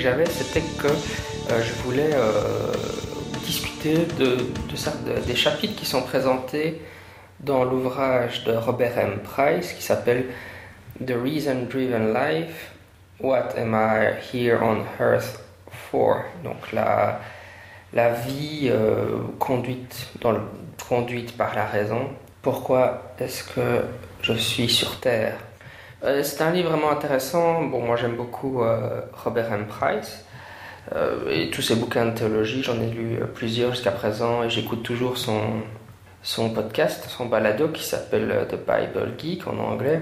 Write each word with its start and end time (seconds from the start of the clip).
j'avais, 0.00 0.26
c'était 0.26 0.62
que 0.78 0.88
euh, 0.88 1.62
je 1.62 1.72
voulais 1.82 2.10
euh, 2.14 2.72
discuter 3.44 3.94
de, 4.18 4.36
de, 4.36 5.20
des 5.26 5.36
chapitres 5.36 5.76
qui 5.76 5.86
sont 5.86 6.02
présentés 6.02 6.80
dans 7.40 7.64
l'ouvrage 7.64 8.44
de 8.44 8.52
Robert 8.52 8.98
M. 8.98 9.18
Price 9.22 9.72
qui 9.72 9.82
s'appelle 9.82 10.26
The 11.04 11.14
Reason 11.22 11.66
Driven 11.70 12.12
Life 12.12 12.72
What 13.20 13.54
am 13.58 13.74
I 13.74 14.14
here 14.32 14.58
on 14.62 14.86
earth 14.98 15.40
for? 15.90 16.24
Donc 16.42 16.72
la, 16.72 17.20
la 17.92 18.12
vie 18.12 18.70
euh, 18.70 19.18
conduite 19.38 20.08
par 21.36 21.54
la 21.54 21.66
raison. 21.66 22.08
Pourquoi 22.40 23.12
est-ce 23.18 23.44
que 23.44 23.82
je 24.22 24.32
suis 24.32 24.70
sur 24.70 25.00
Terre? 25.00 25.36
Euh, 26.02 26.22
c'est 26.22 26.42
un 26.42 26.50
livre 26.50 26.70
vraiment 26.70 26.90
intéressant. 26.90 27.62
Bon, 27.64 27.80
moi 27.80 27.96
j'aime 27.96 28.16
beaucoup 28.16 28.62
euh, 28.62 29.02
Robert 29.24 29.52
M. 29.52 29.66
Price 29.66 30.24
euh, 30.94 31.28
et 31.30 31.50
tous 31.50 31.62
ses 31.62 31.76
bouquins 31.76 32.06
de 32.06 32.12
théologie. 32.12 32.62
J'en 32.62 32.80
ai 32.80 32.90
lu 32.90 33.18
plusieurs 33.34 33.72
jusqu'à 33.72 33.90
présent 33.90 34.42
et 34.42 34.50
j'écoute 34.50 34.82
toujours 34.82 35.18
son, 35.18 35.40
son 36.22 36.50
podcast, 36.50 37.06
son 37.08 37.26
balado 37.26 37.68
qui 37.68 37.84
s'appelle 37.84 38.46
The 38.48 38.56
Bible 38.56 39.12
Geek 39.18 39.46
en 39.46 39.58
anglais. 39.58 40.00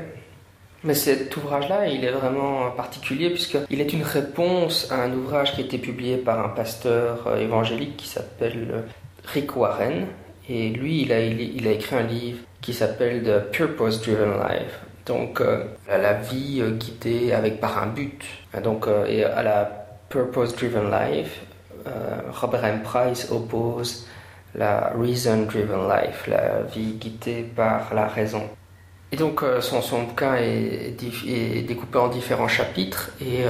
Mais 0.84 0.94
cet 0.94 1.36
ouvrage-là, 1.36 1.88
il 1.88 2.04
est 2.04 2.12
vraiment 2.12 2.70
particulier 2.70 3.30
puisqu'il 3.30 3.80
est 3.80 3.92
une 3.92 4.04
réponse 4.04 4.92
à 4.92 5.02
un 5.02 5.12
ouvrage 5.12 5.52
qui 5.54 5.62
a 5.62 5.64
été 5.64 5.78
publié 5.78 6.18
par 6.18 6.38
un 6.44 6.50
pasteur 6.50 7.36
évangélique 7.36 7.96
qui 7.96 8.06
s'appelle 8.06 8.84
Rick 9.24 9.56
Warren. 9.56 10.06
Et 10.48 10.68
lui, 10.68 11.02
il 11.02 11.12
a, 11.12 11.20
il 11.20 11.66
a 11.66 11.72
écrit 11.72 11.96
un 11.96 12.04
livre 12.04 12.38
qui 12.60 12.72
s'appelle 12.72 13.24
The 13.24 13.50
Purpose 13.50 14.00
Driven 14.00 14.34
Life. 14.34 14.87
Donc, 15.08 15.40
euh, 15.40 15.64
la 15.88 16.12
vie 16.12 16.60
euh, 16.60 16.70
guidée 16.72 17.32
avec 17.32 17.60
par 17.60 17.82
un 17.82 17.86
but. 17.86 18.22
Donc, 18.62 18.86
euh, 18.86 19.06
et 19.06 19.24
à 19.24 19.42
la 19.42 19.86
Purpose 20.10 20.54
Driven 20.54 20.90
Life, 20.90 21.40
Robert 22.30 22.64
M. 22.66 22.82
Price 22.82 23.30
oppose 23.30 24.06
la 24.54 24.92
Reason 24.98 25.44
Driven 25.44 25.88
Life, 25.88 26.26
la 26.26 26.62
vie 26.62 26.92
guidée 26.94 27.50
par 27.56 27.94
la 27.94 28.06
raison. 28.06 28.42
Et 29.10 29.16
donc 29.16 29.42
son, 29.60 29.80
son 29.80 30.02
bouquin 30.02 30.34
est, 30.36 30.94
est, 31.26 31.62
découpé 31.62 31.98
en 31.98 32.08
différents 32.08 32.48
chapitres 32.48 33.10
et 33.22 33.44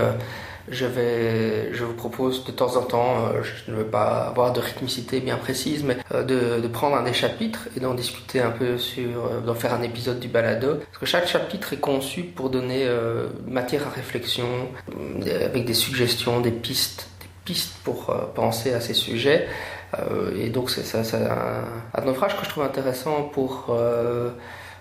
je, 0.71 1.85
vous 1.85 1.95
propose 1.95 2.45
de 2.45 2.53
temps 2.53 2.77
en 2.77 2.83
temps, 2.83 3.27
euh, 3.27 3.43
je 3.43 3.71
ne 3.71 3.77
veux 3.77 3.85
pas 3.85 4.27
avoir 4.29 4.53
de 4.53 4.61
rythmicité 4.61 5.21
bien 5.21 5.37
précise, 5.37 5.85
mais 5.85 5.97
euh, 6.13 6.23
de, 6.61 6.69
prendre 6.69 6.97
un 6.97 7.03
des 7.03 7.13
chapitres 7.13 7.69
et 7.77 7.81
d'en 7.81 7.95
discuter 7.95 8.41
un 8.41 8.51
peu 8.51 8.79
sur, 8.79 9.03
euh, 9.03 9.41
d'en 9.41 9.55
faire 9.55 9.75
un 9.75 9.83
épisode 9.83 10.21
du 10.21 10.29
balado. 10.29 10.77
Parce 10.77 10.99
que 10.99 11.07
chaque 11.07 11.27
chapitre 11.27 11.73
est 11.73 11.81
conçu 11.81 12.23
pour 12.23 12.51
donner 12.51 12.87
matière 13.47 13.87
à 13.87 13.91
réflexion, 13.91 14.47
avec 15.25 15.65
des 15.65 15.75
suggestions, 15.75 16.41
des 16.41 16.51
pistes, 16.51 17.09
des 17.21 17.29
pistes 17.45 17.75
pour 17.85 18.15
penser 18.35 18.73
à 18.73 18.81
ces 18.81 18.95
sujets. 18.95 19.49
et 20.37 20.51
donc 20.51 20.71
c'est 20.71 21.15
un, 21.15 21.65
un 21.95 22.05
naufrage 22.05 22.37
que 22.37 22.45
je 22.45 22.51
trouve 22.51 22.65
intéressant 22.65 23.23
pour 23.23 23.75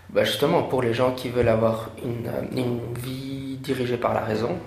bah 0.09 0.24
justement 0.24 0.64
pour 0.64 0.81
les 0.81 0.94
gens 0.94 1.12
qui 1.12 1.30
veulent 1.30 1.50
avoir 1.50 1.90
une 2.03 2.80
vie 2.96 3.58
dirigée 3.58 3.97
par 3.97 4.14
la 4.14 4.22
raison. 4.22 4.58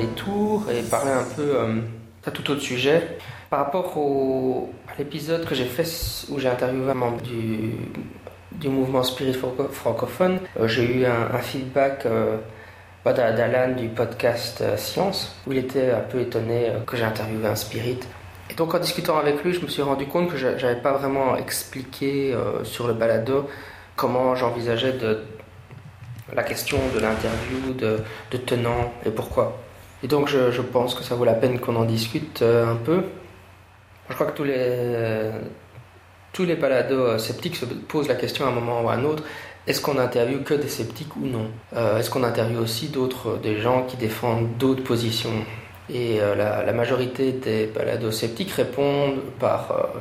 Un 0.00 0.06
détour 0.06 0.64
et 0.70 0.82
parler 0.82 1.12
un 1.12 1.34
peu 1.36 1.56
euh, 1.56 1.80
à 2.26 2.30
tout 2.30 2.50
autre 2.50 2.60
sujet. 2.60 3.18
Par 3.50 3.60
rapport 3.66 3.96
à 4.88 4.98
l'épisode 4.98 5.44
que 5.44 5.54
j'ai 5.54 5.64
fait 5.64 5.88
où 6.30 6.38
j'ai 6.38 6.48
interviewé 6.48 6.90
un 6.90 6.94
membre 6.94 7.20
du, 7.22 7.74
du 8.52 8.68
mouvement 8.68 9.02
Spirit 9.02 9.36
francophone. 9.72 10.38
Euh, 10.58 10.68
j'ai 10.68 11.00
eu 11.00 11.04
un, 11.04 11.38
feedback 11.38 12.06
euh, 12.06 12.36
d'Alan 13.04 13.74
du 13.74 13.88
podcast 13.88 14.60
euh, 14.60 14.76
Science, 14.76 15.34
où 15.46 15.52
il 15.52 15.58
était 15.58 15.90
un 15.90 16.00
peu 16.00 16.20
étonné 16.20 16.68
euh, 16.68 16.80
que 16.80 16.96
j'ai 16.96 17.04
interviewé 17.04 17.46
un 17.46 17.56
spirit. 17.56 17.98
Et 18.50 18.54
donc 18.54 18.74
en 18.74 18.78
discutant 18.78 19.18
avec 19.18 19.42
lui, 19.42 19.52
je 19.52 19.60
me 19.60 19.68
suis 19.68 19.82
rendu 19.82 20.06
compte 20.06 20.30
que 20.30 20.36
j'avais 20.36 20.80
pas 20.80 20.92
vraiment 20.92 21.36
expliqué 21.36 22.32
euh, 22.34 22.64
sur 22.64 22.86
le 22.88 22.94
balado 22.94 23.48
comment 23.96 24.34
j'envisageais 24.34 24.92
de 24.92 25.22
la 26.34 26.42
question 26.42 26.78
de 26.94 27.00
l'interview, 27.00 27.74
de, 27.74 27.98
de, 28.30 28.36
tenant 28.36 28.92
et 29.04 29.10
pourquoi. 29.10 29.59
Et 30.02 30.08
donc 30.08 30.28
je, 30.28 30.60
pense 30.62 30.94
que 30.94 31.02
ça 31.02 31.14
vaut 31.14 31.24
la 31.24 31.34
peine 31.34 31.58
qu'on 31.60 31.76
en 31.76 31.84
discute 31.84 32.42
euh, 32.42 32.72
un 32.72 32.76
peu. 32.76 33.02
Je 34.08 34.14
crois 34.14 34.26
que 34.26 34.36
tous 34.36 34.44
les 34.44 35.30
tous 36.32 36.44
les 36.44 36.54
balados 36.54 37.18
sceptiques 37.18 37.56
se 37.56 37.64
posent 37.64 38.08
la 38.08 38.14
question 38.14 38.46
à 38.46 38.48
un 38.48 38.52
moment 38.52 38.82
ou 38.82 38.88
à 38.88 38.94
un 38.94 39.04
autre 39.04 39.24
est-ce 39.66 39.80
qu'on 39.80 39.98
interviewe 39.98 40.42
que 40.42 40.54
des 40.54 40.68
sceptiques 40.68 41.14
ou 41.16 41.26
non? 41.26 41.46
Euh, 41.76 41.98
Est-ce 41.98 42.10
qu'on 42.10 42.24
interviewe 42.24 42.60
aussi 42.60 42.88
d'autres, 42.88 43.38
des 43.42 43.60
gens 43.60 43.84
qui 43.84 43.96
défendent 43.96 44.56
d'autres 44.58 44.82
positions? 44.82 45.44
Et 45.92 46.20
euh, 46.20 46.34
la, 46.34 46.72
majorité 46.72 47.32
des 47.32 47.66
balados 47.66 48.10
sceptiques 48.10 48.52
répondent 48.52 49.20
par, 49.38 49.70
euh, 49.72 49.98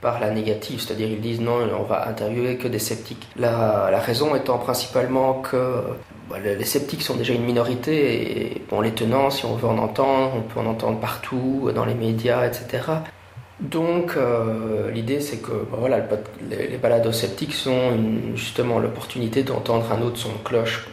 par 0.00 0.20
la 0.20 0.30
négative, 0.30 0.80
c'est-à-dire 0.80 1.08
ils 1.08 1.20
disent 1.20 1.40
non, 1.40 1.68
on 1.78 1.82
va 1.82 2.08
interviewer 2.08 2.56
que 2.56 2.66
des 2.66 2.78
sceptiques. 2.78 3.28
La 3.36 4.00
raison 4.00 4.34
étant 4.34 4.58
principalement 4.58 5.34
que 5.34 5.82
bah, 6.28 6.36
les 6.38 6.64
sceptiques 6.64 7.02
sont 7.02 7.16
déjà 7.16 7.34
une 7.34 7.44
minorité 7.44 8.54
et 8.54 8.62
bon, 8.70 8.80
les 8.80 8.92
tenants, 8.92 9.30
si 9.30 9.44
on 9.44 9.54
veut 9.56 9.68
en 9.68 9.78
entendre, 9.78 10.32
on 10.36 10.42
peut 10.42 10.60
en 10.60 10.66
entendre 10.66 10.98
partout, 10.98 11.70
dans 11.74 11.84
les 11.84 11.94
médias, 11.94 12.46
etc. 12.46 12.82
Donc 13.60 14.16
euh, 14.16 14.90
l'idée 14.90 15.20
c'est 15.20 15.36
que 15.36 15.52
ben 15.52 15.78
voilà, 15.78 16.04
les, 16.50 16.76
balados 16.76 17.12
sceptiques 17.12 17.54
sont 17.54 17.92
justement 18.34 18.80
l'opportunité 18.80 19.44
d'entendre 19.44 19.92
un 19.92 20.02
autre 20.02 20.18
son 20.18 20.32
de 20.32 20.38
cloche. 20.44 20.88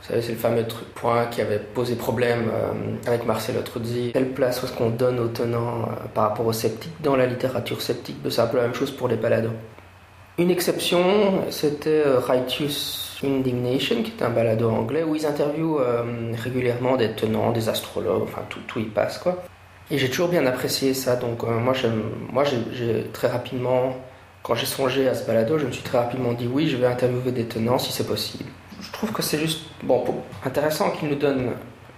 Vous 0.00 0.08
savez, 0.08 0.20
c'est 0.20 0.32
le 0.32 0.38
fameux 0.38 0.66
truc, 0.66 0.88
point 0.94 1.26
qui 1.26 1.40
avait 1.40 1.60
posé 1.60 1.94
problème 1.94 2.50
euh, 2.52 2.72
avec 3.06 3.24
Marcel 3.24 3.62
Truzzi. 3.62 4.10
Quelle 4.12 4.30
place 4.30 4.62
est-ce 4.64 4.72
qu'on 4.72 4.90
donne 4.90 5.20
aux 5.20 5.28
tenants 5.28 5.82
euh, 5.82 6.08
par 6.12 6.30
rapport 6.30 6.46
aux 6.46 6.52
sceptiques 6.52 7.00
dans 7.04 7.14
la 7.14 7.26
littérature 7.26 7.80
sceptique? 7.80 8.16
C'est 8.28 8.40
un 8.40 8.48
peu 8.48 8.56
la 8.56 8.64
même 8.64 8.74
chose 8.74 8.90
pour 8.90 9.06
les 9.06 9.14
balados. 9.14 9.52
Une 10.38 10.50
exception, 10.50 11.50
c'était 11.50 12.04
Righteous 12.06 13.02
Indignation, 13.22 14.02
qui 14.02 14.12
est 14.18 14.22
un 14.22 14.30
balado 14.30 14.70
anglais, 14.70 15.02
où 15.02 15.14
ils 15.14 15.26
interviewent 15.26 15.78
euh, 15.78 16.32
régulièrement 16.34 16.96
des 16.96 17.12
tenants, 17.12 17.52
des 17.52 17.68
astrologues, 17.68 18.22
enfin 18.22 18.42
tout, 18.48 18.60
tout 18.66 18.80
y 18.80 18.84
passe 18.84 19.18
quoi. 19.18 19.42
Et 19.90 19.98
j'ai 19.98 20.08
toujours 20.08 20.28
bien 20.28 20.46
apprécié 20.46 20.94
ça. 20.94 21.16
Donc, 21.16 21.44
euh, 21.44 21.58
moi, 21.58 21.74
moi 22.32 22.44
j'ai 22.44 23.06
très 23.12 23.28
rapidement, 23.28 23.94
quand 24.42 24.54
j'ai 24.54 24.66
songé 24.66 25.06
à 25.06 25.14
ce 25.14 25.26
balado, 25.26 25.58
je 25.58 25.66
me 25.66 25.72
suis 25.72 25.82
très 25.82 25.98
rapidement 25.98 26.32
dit 26.32 26.48
oui, 26.50 26.68
je 26.68 26.76
vais 26.76 26.86
interviewer 26.86 27.30
des 27.30 27.44
tenants 27.44 27.78
si 27.78 27.92
c'est 27.92 28.06
possible. 28.06 28.48
Je 28.80 28.90
trouve 28.90 29.12
que 29.12 29.22
c'est 29.22 29.38
juste 29.38 29.60
bon, 29.82 30.02
intéressant 30.44 30.90
qu'ils 30.90 31.10
nous 31.10 31.14
donnent 31.14 31.52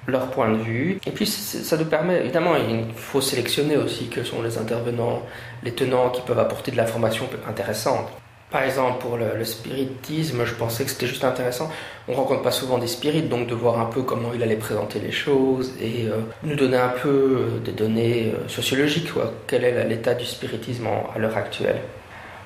leur 0.07 0.31
point 0.31 0.51
de 0.51 0.59
vue. 0.59 0.99
Et 1.07 1.11
puis, 1.13 1.25
ça 1.27 1.77
nous 1.77 1.85
permet, 1.87 2.19
évidemment, 2.19 2.57
il 2.57 2.93
faut 2.95 3.23
sélectionner 3.23 3.77
aussi 3.77 4.09
que 4.09 4.23
sont 4.23 4.43
les 4.43 4.59
intervenants, 4.59 5.23
les 5.63 5.73
tenants 5.73 6.11
qui 6.11 6.21
peuvent 6.23 6.39
apporter 6.39 6.73
de 6.73 6.77
l'information 6.77 7.27
intéressante. 7.49 8.11
Par 8.55 8.63
exemple, 8.63 9.01
pour 9.01 9.17
le, 9.17 9.45
spiritisme, 9.45 10.45
je 10.45 10.55
pensais 10.55 10.85
que 10.85 10.91
c'était 10.91 11.09
juste 11.09 11.25
intéressant. 11.25 11.69
On 12.07 12.13
rencontre 12.13 12.43
pas 12.43 12.53
souvent 12.53 12.79
des 12.79 12.87
spirites, 12.87 13.29
donc 13.29 13.49
de 13.49 13.55
voir 13.57 13.81
un 13.81 13.87
peu 13.87 14.03
comment 14.03 14.29
il 14.33 14.41
allait 14.45 14.55
présenter 14.55 15.01
les 15.01 15.11
choses 15.11 15.73
et 15.81 16.07
euh, 16.07 16.21
nous 16.45 16.55
donner 16.55 16.77
un 16.77 16.91
peu 17.03 17.09
euh, 17.09 17.59
des 17.65 17.73
données 17.73 18.33
euh, 18.33 18.47
sociologiques. 18.47 19.09
Quel 19.49 19.65
est 19.65 19.85
l'état 19.89 20.15
du 20.15 20.25
spiritisme 20.25 20.87
à 20.87 21.19
l'heure 21.19 21.37
actuelle? 21.37 21.81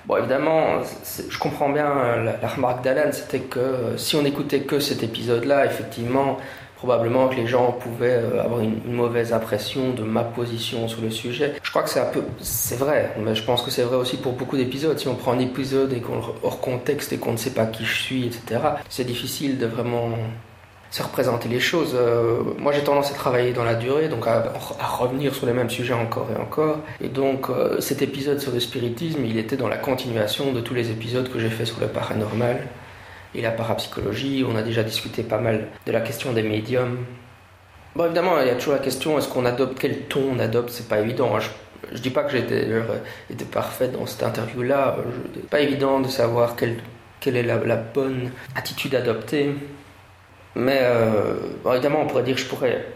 Bon, 0.06 0.16
évidemment, 0.16 0.80
je 1.28 1.38
comprends 1.38 1.68
bien 1.68 1.92
la, 2.24 2.38
la 2.40 2.48
remarque 2.48 2.82
d'Alan, 2.82 3.12
c'était 3.12 3.40
que 3.40 3.92
si 3.98 4.16
on 4.16 4.24
écoutait 4.24 4.60
que 4.60 4.80
cet 4.80 5.02
épisode-là, 5.02 5.66
effectivement, 5.66 6.38
probablement 6.78 7.28
que 7.28 7.34
les 7.34 7.46
gens 7.46 7.72
pouvaient 7.72 8.20
euh, 8.22 8.42
avoir 8.42 8.60
une, 8.60 8.80
mauvaise 8.86 9.32
impression 9.32 9.90
de 9.90 10.02
ma 10.04 10.22
position 10.22 10.86
sur 10.86 11.02
le 11.02 11.10
sujet. 11.10 11.54
Je 11.62 11.70
crois 11.70 11.82
que 11.82 11.90
c'est 11.90 12.00
un 12.00 12.06
peu, 12.06 12.22
c'est 12.40 12.78
vrai, 12.78 13.14
mais 13.18 13.34
je 13.34 13.42
pense 13.42 13.62
que 13.62 13.70
c'est 13.70 13.82
vrai 13.82 13.96
aussi 13.96 14.16
pour 14.16 14.32
beaucoup 14.32 14.56
d'épisodes. 14.56 14.96
Si 14.98 15.08
on 15.08 15.16
prend 15.16 15.32
un 15.32 15.40
épisode 15.40 15.92
et 15.92 16.00
qu'on 16.00 16.20
hors 16.42 16.60
contexte 16.60 17.12
et 17.12 17.18
qu'on 17.18 17.32
ne 17.32 17.36
sait 17.36 17.50
pas 17.50 17.66
qui 17.66 17.84
je 17.84 17.94
suis, 17.94 18.26
etc., 18.26 18.60
c'est 18.88 19.04
difficile 19.04 19.58
de 19.58 19.66
vraiment 19.66 20.10
se 20.90 21.02
représenter 21.02 21.48
les 21.48 21.60
choses. 21.60 21.94
Euh, 21.94 22.42
moi, 22.58 22.72
j'ai 22.72 22.82
tendance 22.82 23.10
à 23.10 23.14
travailler 23.14 23.52
dans 23.52 23.64
la 23.64 23.74
durée, 23.74 24.08
donc 24.08 24.26
à, 24.26 24.52
revenir 24.98 25.34
sur 25.34 25.46
les 25.46 25.52
mêmes 25.52 25.70
sujets 25.70 25.92
encore 25.92 26.28
et 26.34 26.40
encore. 26.40 26.78
Et 27.00 27.08
donc, 27.08 27.50
euh, 27.50 27.80
cet 27.80 28.02
épisode 28.02 28.40
sur 28.40 28.52
le 28.52 28.60
spiritisme, 28.60 29.24
il 29.24 29.36
était 29.36 29.56
dans 29.56 29.68
la 29.68 29.76
continuation 29.76 30.52
de 30.52 30.60
tous 30.60 30.74
les 30.74 30.90
épisodes 30.90 31.28
que 31.28 31.38
j'ai 31.38 31.50
fait 31.50 31.66
sur 31.66 31.80
le 31.80 31.88
paranormal 31.88 32.66
et 33.34 33.42
la 33.42 33.50
parapsychologie. 33.50 34.44
On 34.48 34.56
a 34.56 34.62
déjà 34.62 34.82
discuté 34.82 35.22
pas 35.22 35.38
mal 35.38 35.68
de 35.86 35.92
la 35.92 36.00
question 36.00 36.32
des 36.32 36.42
médiums. 36.42 36.98
Bon, 37.96 38.04
évidemment, 38.04 38.40
il 38.40 38.46
y 38.46 38.50
a 38.50 38.54
toujours 38.54 38.74
la 38.74 38.78
question 38.80 39.18
est-ce 39.18 39.28
qu'on 39.28 39.44
adopte 39.44 39.78
quel 39.78 40.02
ton 40.02 40.22
on 40.36 40.38
adopte 40.38 40.70
C'est 40.70 40.88
pas 40.88 41.00
évident. 41.00 41.38
Je, 41.40 41.48
je 41.92 41.98
dis 41.98 42.10
pas 42.10 42.22
que 42.22 42.32
j'étais 42.32 42.68
été 43.30 43.44
parfaite 43.44 43.92
dans 43.92 44.06
cette 44.06 44.22
interview-là. 44.22 44.96
C'est 45.34 45.48
pas 45.48 45.60
évident 45.60 46.00
de 46.00 46.08
savoir 46.08 46.56
quelle, 46.56 46.78
quelle 47.20 47.36
est 47.36 47.42
la, 47.42 47.76
bonne 47.76 48.30
attitude 48.54 48.94
adoptée. 48.94 49.54
Mais 50.54 50.80
euh, 50.82 51.34
évidemment, 51.72 52.02
on 52.02 52.06
pourrait 52.06 52.22
dire 52.22 52.36
que 52.36 52.40
je 52.40 52.46
pourrais 52.46 52.86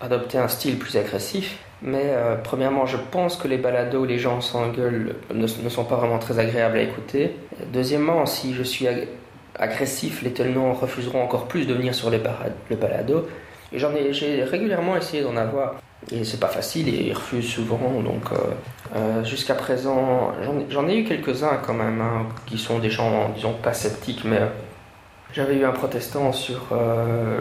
adopter 0.00 0.38
un 0.38 0.48
style 0.48 0.78
plus 0.78 0.96
agressif. 0.96 1.58
Mais 1.82 2.04
euh, 2.04 2.36
premièrement, 2.36 2.86
je 2.86 2.96
pense 2.96 3.36
que 3.36 3.48
les 3.48 3.58
balados 3.58 4.00
où 4.00 4.04
les 4.06 4.18
gens 4.18 4.40
s'engueulent 4.40 5.16
ne, 5.32 5.46
ne, 5.46 5.68
sont 5.68 5.84
pas 5.84 5.96
vraiment 5.96 6.18
très 6.18 6.38
agréables 6.38 6.78
à 6.78 6.82
écouter. 6.82 7.36
Deuxièmement, 7.72 8.24
si 8.24 8.54
je 8.54 8.62
suis 8.62 8.86
agressif, 9.58 10.22
les 10.22 10.32
tenants 10.32 10.72
refuseront 10.72 11.22
encore 11.22 11.48
plus 11.48 11.66
de 11.66 11.74
venir 11.74 11.94
sur 11.94 12.10
les 12.10 12.20
le 12.70 12.76
balado. 12.76 13.28
Et 13.72 13.78
j'en 13.78 13.94
ai, 13.94 14.12
j'ai 14.12 14.44
régulièrement 14.44 14.96
essayé 14.96 15.22
d'en 15.22 15.36
avoir. 15.36 15.76
Et 16.12 16.24
c'est 16.24 16.38
pas 16.38 16.48
facile 16.48 16.88
et 16.88 17.08
ils 17.08 17.12
refusent 17.12 17.48
souvent. 17.48 18.00
Donc 18.00 18.24
euh, 18.94 19.24
jusqu'à 19.24 19.54
présent, 19.54 20.32
j'en, 20.70 20.88
ai 20.88 20.98
eu 20.98 21.04
quelques-uns 21.04 21.58
quand 21.66 21.74
même, 21.74 22.00
hein, 22.00 22.26
qui 22.46 22.58
sont 22.58 22.78
des 22.78 22.90
gens, 22.90 23.30
disons, 23.34 23.54
pas 23.54 23.72
sceptiques, 23.72 24.24
mais 24.24 24.40
j'avais 25.32 25.56
eu 25.56 25.64
un 25.64 25.72
protestant 25.72 26.32
sur 26.32 26.68
euh, 26.72 27.38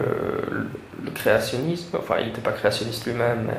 le 1.04 1.12
créationnisme, 1.12 1.98
enfin 1.98 2.16
il 2.20 2.28
n'était 2.28 2.42
pas 2.42 2.52
créationniste 2.52 3.06
lui-même, 3.06 3.50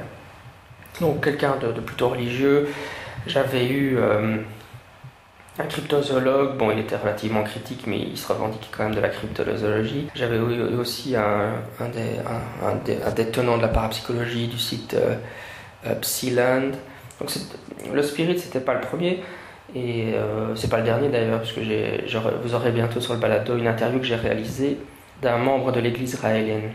donc 1.00 1.24
quelqu'un 1.24 1.56
de, 1.56 1.80
plutôt 1.80 2.08
religieux. 2.08 2.68
J'avais 3.26 3.66
eu 3.66 3.96
euh, 3.96 4.36
un 5.58 5.64
cryptozoologue, 5.64 6.56
bon 6.56 6.70
il 6.70 6.78
était 6.78 6.96
relativement 6.96 7.42
critique 7.42 7.86
mais 7.86 7.98
il 7.98 8.16
se 8.16 8.30
revendiquait 8.30 8.68
quand 8.76 8.84
même 8.84 8.94
de 8.94 9.00
la 9.00 9.08
cryptozoologie. 9.08 10.08
J'avais 10.14 10.38
aussi 10.38 11.16
un, 11.16 11.62
des, 13.14 13.30
tenants 13.30 13.56
de 13.56 13.62
la 13.62 13.68
parapsychologie 13.68 14.48
du 14.48 14.58
site 14.58 14.94
euh, 14.94 15.94
Psyland. 16.00 16.72
Donc 17.20 17.30
le 17.92 18.02
spirit 18.02 18.38
c'était 18.38 18.60
pas 18.60 18.74
le 18.74 18.80
premier. 18.80 19.22
Et 19.74 20.14
euh, 20.14 20.54
c'est 20.54 20.70
pas 20.70 20.78
le 20.78 20.84
dernier 20.84 21.08
d'ailleurs, 21.08 21.40
puisque 21.40 21.58
vous 21.58 22.54
aurez 22.54 22.70
bientôt 22.70 23.00
sur 23.00 23.14
le 23.14 23.20
balado 23.20 23.56
une 23.58 23.66
interview 23.66 23.98
que 23.98 24.06
j'ai 24.06 24.14
réalisée 24.14 24.78
d'un 25.22 25.38
membre 25.38 25.72
de 25.72 25.80
l'église 25.80 26.14
israélienne. 26.14 26.70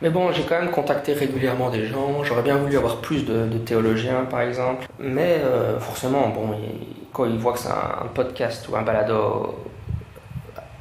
Mais 0.00 0.10
bon, 0.10 0.30
j'ai 0.30 0.44
quand 0.44 0.60
même 0.60 0.70
contacté 0.70 1.12
régulièrement 1.12 1.70
des 1.70 1.86
gens. 1.86 2.22
J'aurais 2.22 2.42
bien 2.42 2.56
voulu 2.56 2.76
avoir 2.76 2.98
plus 2.98 3.24
de, 3.24 3.58
théologiens, 3.58 4.26
par 4.30 4.42
exemple. 4.42 4.86
Mais 5.00 5.40
euh, 5.42 5.80
forcément, 5.80 6.28
bon, 6.28 6.56
quand 7.12 7.24
ils 7.24 7.38
voient 7.38 7.54
que 7.54 7.58
c'est 7.58 7.68
un, 7.68 8.06
podcast 8.14 8.68
ou 8.68 8.76
un 8.76 8.82
balado 8.82 9.56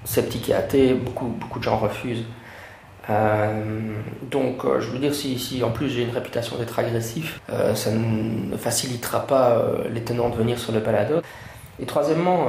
sceptique 0.03 0.49
et 0.49 0.53
athée, 0.53 0.93
beaucoup, 0.93 1.27
beaucoup 1.27 1.57
de 1.57 1.63
gens 1.63 1.77
refusent. 1.77 2.25
Euh, 3.09 3.93
donc, 4.29 4.65
euh, 4.65 4.79
je 4.81 4.91
veux 4.91 4.99
dire, 4.99 5.15
si, 5.15 5.63
en 5.63 5.71
plus 5.71 5.89
j'ai 5.89 6.03
une 6.03 6.11
réputation 6.11 6.57
d'être 6.57 6.77
agressif, 6.77 7.41
ça 7.73 7.91
ne 7.91 8.55
facilitera 8.55 9.25
pas 9.25 9.63
les 9.91 10.03
tenants 10.03 10.29
de 10.29 10.35
venir 10.35 10.59
sur 10.59 10.73
le 10.73 10.79
balado. 10.79 11.21
Et 11.79 11.85
troisièmement, 11.85 12.47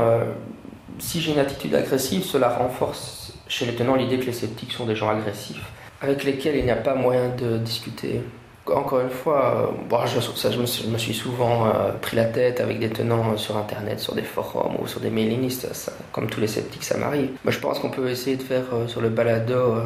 si 0.99 1.21
j'ai 1.21 1.32
une 1.32 1.38
attitude 1.38 1.75
agressive, 1.75 2.25
cela 2.25 2.50
renforce 2.50 3.32
chez 3.49 3.64
les 3.64 3.75
tenants 3.75 3.94
l'idée 3.94 4.19
que 4.19 4.26
les 4.26 4.32
sceptiques 4.32 4.73
sont 4.73 4.85
des 4.85 4.94
gens 4.94 5.09
agressifs, 5.09 5.64
avec 6.00 6.25
lesquels 6.25 6.56
il 6.56 6.65
n'y 6.65 6.71
a 6.71 6.77
pas 6.77 6.95
moyen 6.95 7.29
de 7.29 7.59
discuter. 7.59 8.23
Encore 8.67 9.00
une 9.00 9.11
fois, 9.11 9.73
bon, 9.89 9.99
je, 10.05 10.21
ça, 10.21 10.50
je, 10.50 10.61
me, 10.61 10.67
suis 10.99 11.15
souvent 11.15 11.73
pris 12.03 12.17
la 12.17 12.27
tête 12.27 12.61
avec 12.61 12.79
des 12.79 12.91
tenants 12.91 13.35
sur 13.39 13.56
Internet, 13.56 13.99
sur 13.99 14.15
des 14.15 14.23
forums 14.23 14.77
ou 14.79 14.87
sur 14.87 15.00
des 15.00 15.09
mailing 15.09 15.41
lists. 15.41 15.91
comme 16.12 16.29
tous 16.29 16.41
les 16.41 16.49
sceptiques, 16.49 16.85
ça 16.85 16.99
m'arrive. 16.99 17.31
Moi, 17.45 17.50
je 17.50 17.59
pense 17.61 17.79
qu'on 17.79 17.89
peut 17.89 18.11
essayer 18.11 18.37
de 18.37 18.43
faire 18.43 18.65
sur 18.87 19.00
le 19.00 19.09
balado 19.09 19.77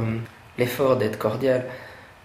l'effort 0.59 0.97
d'être 0.97 1.19
cordial. 1.19 1.64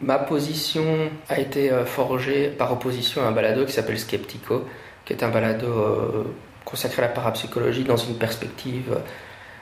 Ma 0.02 0.20
position 0.20 1.10
a 1.28 1.40
été 1.40 1.72
euh, 1.72 1.86
forgée 1.86 2.50
par 2.50 2.72
opposition 2.72 3.24
à 3.24 3.28
un 3.28 3.32
balado 3.32 3.66
qui 3.66 3.72
s'appelle 3.72 3.98
Skeptico, 3.98 4.66
qui 5.06 5.14
est 5.14 5.24
un 5.24 5.30
balado 5.30 5.68
euh, 5.68 6.24
consacré 6.66 7.02
à 7.02 7.08
la 7.08 7.12
parapsychologie 7.12 7.84
dans 7.84 7.98
une 7.98 8.16
perspective 8.16 8.92
euh, 8.92 9.00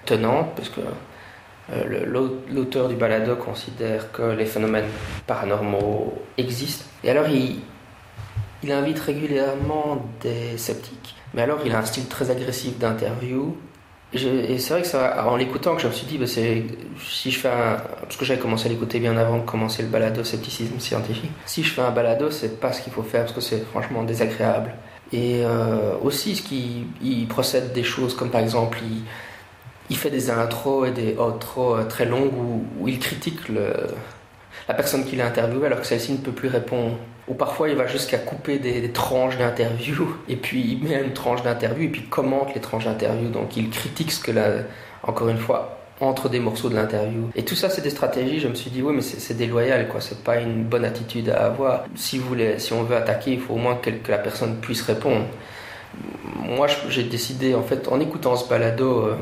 tenante, 0.05 0.53
parce 0.55 0.69
que 0.69 0.81
l'auteur 2.49 2.87
du 2.89 2.95
balado 2.95 3.35
considère 3.35 4.11
que 4.11 4.21
les 4.21 4.45
phénomènes 4.45 4.89
paranormaux 5.25 6.13
existent. 6.37 6.85
Et 7.03 7.09
alors 7.09 7.27
il, 7.27 7.59
il 8.63 8.71
invite 8.71 8.99
régulièrement 8.99 10.05
des 10.21 10.57
sceptiques, 10.57 11.15
mais 11.33 11.41
alors 11.41 11.59
il 11.65 11.73
a 11.73 11.79
un 11.79 11.85
style 11.85 12.07
très 12.07 12.29
agressif 12.29 12.77
d'interview 12.77 13.55
et 14.13 14.59
c'est 14.59 14.73
vrai 14.73 14.81
que 14.81 14.87
ça, 14.87 15.25
en 15.27 15.35
l'écoutant, 15.35 15.75
que 15.75 15.81
je 15.81 15.87
me 15.87 15.91
suis 15.91 16.05
dit, 16.05 16.17
bah, 16.17 16.25
si 16.27 17.31
je 17.31 17.39
fais 17.39 17.49
un, 17.49 17.77
parce 18.01 18.15
que 18.15 18.23
j'avais 18.23 18.39
commencé 18.39 18.67
à 18.67 18.69
l'écouter 18.69 18.99
bien 18.99 19.17
avant 19.17 19.37
de 19.37 19.43
commencer 19.43 19.81
le 19.81 19.89
balado 19.89 20.23
scepticisme 20.23 20.79
scientifique. 20.79 21.31
Si 21.45 21.63
je 21.63 21.71
fais 21.71 21.81
un 21.81 21.91
balado, 21.91 22.31
c'est 22.31 22.59
pas 22.59 22.71
ce 22.71 22.81
qu'il 22.81 22.93
faut 22.93 23.03
faire 23.03 23.21
parce 23.21 23.33
que 23.33 23.41
c'est 23.41 23.65
franchement 23.65 24.03
désagréable. 24.03 24.73
Et 25.11 25.41
euh, 25.43 25.97
aussi, 26.01 26.35
ce 26.35 26.43
qui, 26.43 26.87
il 27.01 27.27
procède 27.27 27.73
des 27.73 27.83
choses 27.83 28.15
comme 28.15 28.29
par 28.29 28.41
exemple, 28.41 28.79
il, 28.83 29.01
il 29.89 29.97
fait 29.97 30.09
des 30.09 30.29
intros 30.29 30.87
et 30.87 30.91
des 30.91 31.17
outros 31.17 31.75
euh, 31.75 31.83
très 31.85 32.05
longues 32.05 32.33
où, 32.79 32.87
il 32.87 32.99
critique 32.99 33.39
la 33.49 34.73
personne 34.73 35.05
qui 35.05 35.15
l'a 35.15 35.27
interviewé 35.27 35.67
alors 35.67 35.81
que 35.81 35.87
celle-ci 35.87 36.11
ne 36.13 36.17
peut 36.17 36.31
plus 36.31 36.49
répondre. 36.49 36.97
Ou 37.27 37.33
parfois 37.33 37.69
il 37.69 37.75
va 37.75 37.87
jusqu'à 37.87 38.19
couper 38.19 38.59
des, 38.59 38.91
tranches 38.91 39.37
d'interview 39.37 40.15
et 40.29 40.35
puis 40.35 40.61
il 40.61 40.87
met 40.87 41.01
une 41.01 41.13
tranche 41.13 41.41
d'interview 41.41 41.85
et 41.85 41.89
puis 41.89 42.03
commente 42.03 42.53
les 42.53 42.61
tranches 42.61 42.85
d'interview. 42.85 43.29
Donc 43.29 43.57
il 43.57 43.69
critique 43.69 44.11
ce 44.11 44.23
que 44.23 44.31
la, 44.31 44.49
encore 45.03 45.29
une 45.29 45.37
fois, 45.37 45.79
entre 46.01 46.29
des 46.29 46.39
morceaux 46.39 46.69
de 46.69 46.75
l'interview. 46.75 47.29
Et 47.35 47.45
tout 47.45 47.55
ça, 47.55 47.69
c'est 47.69 47.81
des 47.81 47.89
stratégies. 47.89 48.39
Je 48.39 48.47
me 48.47 48.55
suis 48.55 48.69
dit, 48.69 48.81
oui, 48.81 48.93
mais 48.93 49.01
c'est 49.01 49.33
déloyal, 49.35 49.87
quoi. 49.87 50.01
C'est 50.01 50.23
pas 50.23 50.37
une 50.39 50.63
bonne 50.63 50.83
attitude 50.83 51.29
à 51.29 51.45
avoir. 51.45 51.85
Si, 51.95 52.17
vous 52.17 52.27
voulez, 52.27 52.59
si 52.59 52.73
on 52.73 52.83
veut 52.83 52.97
attaquer, 52.97 53.31
il 53.33 53.39
faut 53.39 53.53
au 53.53 53.57
moins 53.57 53.75
que, 53.75 53.89
la 54.09 54.17
personne 54.17 54.57
puisse 54.57 54.81
répondre. 54.81 55.25
Moi, 56.43 56.67
j'ai 56.89 57.03
décidé, 57.03 57.55
en 57.55 57.63
fait, 57.63 57.87
en 57.87 57.99
écoutant 57.99 58.35
ce 58.35 58.47
balado, 58.49 59.07
euh, 59.07 59.15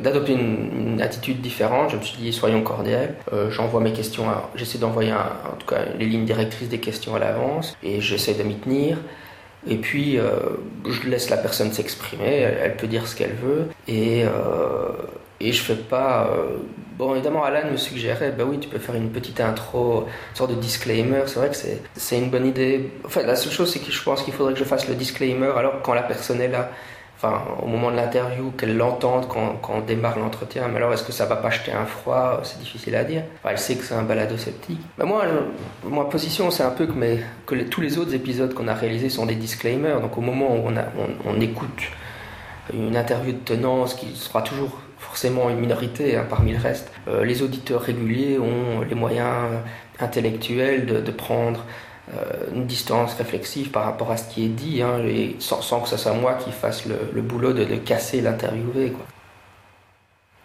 d'adopter 0.00 0.32
une, 0.34 1.00
attitude 1.00 1.40
différente. 1.40 1.90
Je 1.90 1.96
me 1.96 2.02
suis 2.02 2.18
dit, 2.18 2.32
soyons 2.32 2.62
cordiaux. 2.62 2.96
Euh, 3.32 3.50
j'envoie 3.50 3.80
mes 3.80 3.92
questions, 3.92 4.24
j'essaie 4.54 4.78
d'envoyer 4.78 5.12
en 5.12 5.56
tout 5.58 5.66
cas 5.66 5.84
les 5.98 6.06
lignes 6.06 6.24
directrices 6.24 6.68
des 6.68 6.80
questions 6.80 7.14
à 7.14 7.18
l'avance 7.18 7.76
et 7.82 8.00
j'essaie 8.00 8.34
de 8.34 8.42
m'y 8.42 8.56
tenir. 8.56 8.98
Et 9.68 9.76
puis, 9.76 10.18
euh, 10.18 10.30
je 10.88 11.08
laisse 11.08 11.30
la 11.30 11.36
personne 11.36 11.72
s'exprimer, 11.72 12.30
elle, 12.30 12.76
peut 12.76 12.86
dire 12.86 13.06
ce 13.06 13.16
qu'elle 13.16 13.34
veut. 13.34 13.66
Et, 13.86 14.24
euh, 14.24 14.88
et 15.40 15.52
je 15.52 15.60
fais 15.60 15.74
pas. 15.74 16.30
Bon, 16.96 17.14
évidemment, 17.14 17.44
Alan 17.44 17.70
me 17.70 17.76
suggérait, 17.76 18.32
bah 18.32 18.44
oui, 18.44 18.58
tu 18.58 18.68
peux 18.68 18.78
faire 18.78 18.96
une 18.96 19.10
petite 19.10 19.40
intro, 19.40 20.06
une 20.30 20.36
sorte 20.36 20.50
de 20.50 20.56
disclaimer. 20.56 21.22
C'est 21.26 21.38
vrai 21.38 21.50
que 21.50 21.56
c'est 21.94 22.18
une 22.18 22.30
bonne 22.30 22.46
idée. 22.46 22.90
Enfin, 23.04 23.22
la 23.22 23.36
seule 23.36 23.52
chose, 23.52 23.72
c'est 23.72 23.78
que 23.78 23.92
je 23.92 24.02
pense 24.02 24.22
qu'il 24.22 24.34
faudrait 24.34 24.54
que 24.54 24.58
je 24.58 24.64
fasse 24.64 24.88
le 24.88 24.94
disclaimer 24.94 25.50
alors 25.56 25.80
quand 25.82 25.94
la 25.94 26.02
personne 26.02 26.40
est 26.40 26.48
là 26.48 26.70
enfin, 27.18 27.42
au 27.62 27.66
moment 27.66 27.90
de 27.90 27.96
l'interview, 27.96 28.52
qu'elle 28.52 28.76
l'entende 28.76 29.26
quand, 29.28 29.60
on 29.68 29.80
démarre 29.80 30.18
l'entretien. 30.18 30.68
Mais 30.68 30.76
alors, 30.76 30.92
est-ce 30.92 31.02
que 31.02 31.12
ça 31.12 31.26
va 31.26 31.36
pas 31.36 31.50
jeter 31.50 31.72
un 31.72 31.84
froid? 31.84 32.40
C'est 32.44 32.60
difficile 32.60 32.94
à 32.94 33.04
dire. 33.04 33.22
elle 33.44 33.58
sait 33.58 33.74
que 33.74 33.84
c'est 33.84 33.94
un 33.94 34.04
balado 34.04 34.36
sceptique. 34.36 34.80
Mais 34.98 35.04
moi, 35.04 35.24
ma 35.84 36.04
position, 36.04 36.50
c'est 36.50 36.62
un 36.62 36.70
peu 36.70 36.86
que, 36.86 37.62
tous 37.64 37.80
les 37.80 37.98
autres 37.98 38.14
épisodes 38.14 38.54
qu'on 38.54 38.68
a 38.68 38.74
réalisés 38.74 39.10
sont 39.10 39.26
des 39.26 39.34
disclaimers. 39.34 40.00
Donc, 40.00 40.16
au 40.16 40.20
moment 40.20 40.54
où 40.54 40.70
on, 41.26 41.40
écoute 41.40 41.82
une 42.72 42.96
interview 42.96 43.32
de 43.32 43.38
tenance, 43.38 43.94
qui 43.94 44.14
sera 44.14 44.42
toujours 44.42 44.78
forcément 44.98 45.48
une 45.50 45.58
minorité 45.58 46.16
hein, 46.16 46.26
parmi 46.28 46.52
le 46.52 46.58
reste, 46.58 46.92
euh, 47.08 47.24
les 47.24 47.42
auditeurs 47.42 47.80
réguliers 47.80 48.38
ont 48.38 48.82
les 48.82 48.94
moyens 48.94 49.48
intellectuels 50.00 50.86
de 50.86 51.10
prendre 51.10 51.60
euh, 51.60 51.62
une 52.54 52.66
distance 52.66 53.14
réflexive 53.14 53.70
par 53.70 53.84
rapport 53.84 54.10
à 54.10 54.16
ce 54.16 54.32
qui 54.32 54.44
est 54.44 54.48
dit, 54.48 54.82
hein, 54.82 54.98
et 55.04 55.36
sans, 55.40 55.80
que 55.80 55.88
ce 55.88 55.96
soit 55.96 56.14
moi 56.14 56.34
qui 56.34 56.50
fasse 56.50 56.84
le, 56.86 57.20
boulot 57.20 57.52
de, 57.52 57.64
casser 57.76 58.20
l'interviewé. 58.20 58.92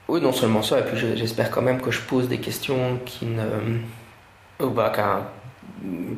Oui, 0.08 0.22
non 0.22 0.34
seulement 0.34 0.62
ça, 0.62 0.80
et 0.80 0.84
puis 0.84 0.98
j'espère 1.16 1.50
quand 1.50 1.62
même 1.62 1.82
que 1.82 1.92
je 1.92 2.02
pose 2.02 2.28
des 2.28 2.40
questions 2.40 3.00
qui 3.06 3.26
ne. 3.26 3.46
ou 4.64 4.70
bah, 4.70 4.92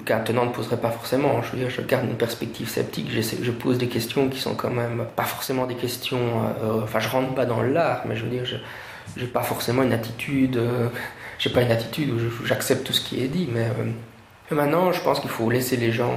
qu'un 0.05 0.19
tenant 0.19 0.45
ne 0.45 0.51
poserait 0.51 0.77
pas 0.77 0.91
forcément. 0.91 1.41
Je 1.43 1.51
veux 1.51 1.57
dire, 1.59 1.69
je 1.69 1.81
garde 1.81 2.05
une 2.05 2.17
perspective 2.17 2.67
sceptique, 2.67 3.09
je 3.11 3.51
pose 3.51 3.77
des 3.77 3.87
questions 3.87 4.29
qui 4.29 4.39
sont 4.39 4.55
quand 4.55 4.71
même 4.71 5.05
pas 5.15 5.23
forcément 5.23 5.67
des 5.67 5.75
questions. 5.75 6.43
Euh, 6.63 6.81
enfin, 6.83 6.99
je 6.99 7.09
rentre 7.09 7.35
pas 7.35 7.45
dans 7.45 7.61
l'art, 7.61 8.01
mais 8.07 8.15
je 8.15 8.23
veux 8.23 8.31
dire, 8.31 8.45
je 8.45 8.55
j'ai 9.17 9.27
pas 9.27 9.43
forcément 9.43 9.83
une 9.83 9.93
attitude. 9.93 10.57
Euh, 10.57 10.89
j'ai 11.37 11.49
pas 11.49 11.61
une 11.61 11.71
attitude 11.71 12.11
où 12.11 12.45
j'accepte 12.45 12.85
tout 12.85 12.93
ce 12.93 13.01
qui 13.01 13.23
est 13.23 13.27
dit, 13.27 13.47
mais 13.51 13.67
maintenant, 14.51 14.91
je 14.91 15.01
pense 15.01 15.19
qu'il 15.19 15.29
faut 15.29 15.49
laisser 15.49 15.77
les 15.77 15.91
gens. 15.91 16.13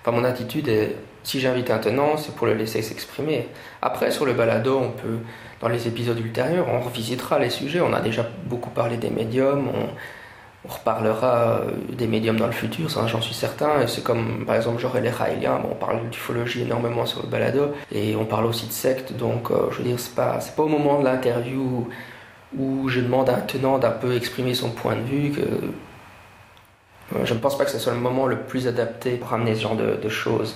Enfin, 0.00 0.16
mon 0.16 0.24
attitude 0.24 0.68
est 0.68 0.96
si 1.24 1.40
j'invite 1.40 1.70
un 1.70 1.78
tenant, 1.78 2.16
c'est 2.16 2.34
pour 2.34 2.46
le 2.46 2.54
laisser 2.54 2.82
s'exprimer. 2.82 3.48
Après, 3.80 4.10
sur 4.10 4.26
le 4.26 4.32
balado, 4.32 4.78
on 4.78 4.90
peut, 4.90 5.18
dans 5.60 5.68
les 5.68 5.86
épisodes 5.86 6.18
ultérieurs, 6.18 6.66
on 6.68 6.80
revisitera 6.80 7.38
les 7.38 7.50
sujets. 7.50 7.80
On 7.80 7.92
a 7.92 8.00
déjà 8.00 8.26
beaucoup 8.46 8.70
parlé 8.70 8.96
des 8.96 9.10
médiums. 9.10 9.68
On, 9.68 9.88
reparlera 10.64 11.58
euh, 11.58 11.70
des 11.90 12.06
médiums 12.06 12.36
dans 12.36 12.46
le 12.46 12.52
futur, 12.52 12.88
ça 12.88 13.04
j'en 13.08 13.20
suis 13.20 13.34
certain. 13.34 13.84
C'est 13.88 14.04
comme 14.04 14.44
par 14.46 14.54
exemple 14.54 14.80
Jorel 14.80 15.04
et 15.04 15.10
Raëlia, 15.10 15.60
on 15.68 15.74
parle 15.74 16.08
d'ufologie 16.08 16.62
énormément 16.62 17.04
sur 17.04 17.20
le 17.20 17.28
balado 17.28 17.74
et 17.90 18.14
on 18.14 18.24
parle 18.24 18.46
aussi 18.46 18.68
de 18.68 18.72
sectes. 18.72 19.12
Donc 19.12 19.50
euh, 19.50 19.72
je 19.72 19.78
veux 19.78 19.82
dire, 19.82 19.98
c'est 19.98 20.14
pas, 20.14 20.38
pas 20.56 20.62
au 20.62 20.68
moment 20.68 21.00
de 21.00 21.04
l'interview 21.04 21.88
où 22.56 22.88
je 22.88 23.00
demande 23.00 23.28
à 23.28 23.38
un 23.38 23.40
tenant 23.40 23.78
d'un 23.78 23.90
peu 23.90 24.14
exprimer 24.14 24.54
son 24.54 24.70
point 24.70 24.94
de 24.94 25.02
vue 25.02 25.30
que 25.32 25.42
je 27.24 27.34
ne 27.34 27.38
pense 27.38 27.56
pas 27.56 27.64
que 27.64 27.70
ce 27.70 27.78
soit 27.78 27.92
le 27.92 28.00
moment 28.00 28.26
le 28.26 28.38
plus 28.40 28.68
adapté 28.68 29.16
pour 29.16 29.32
amener 29.32 29.54
ce 29.54 29.62
genre 29.62 29.76
de, 29.76 30.08
choses. 30.08 30.54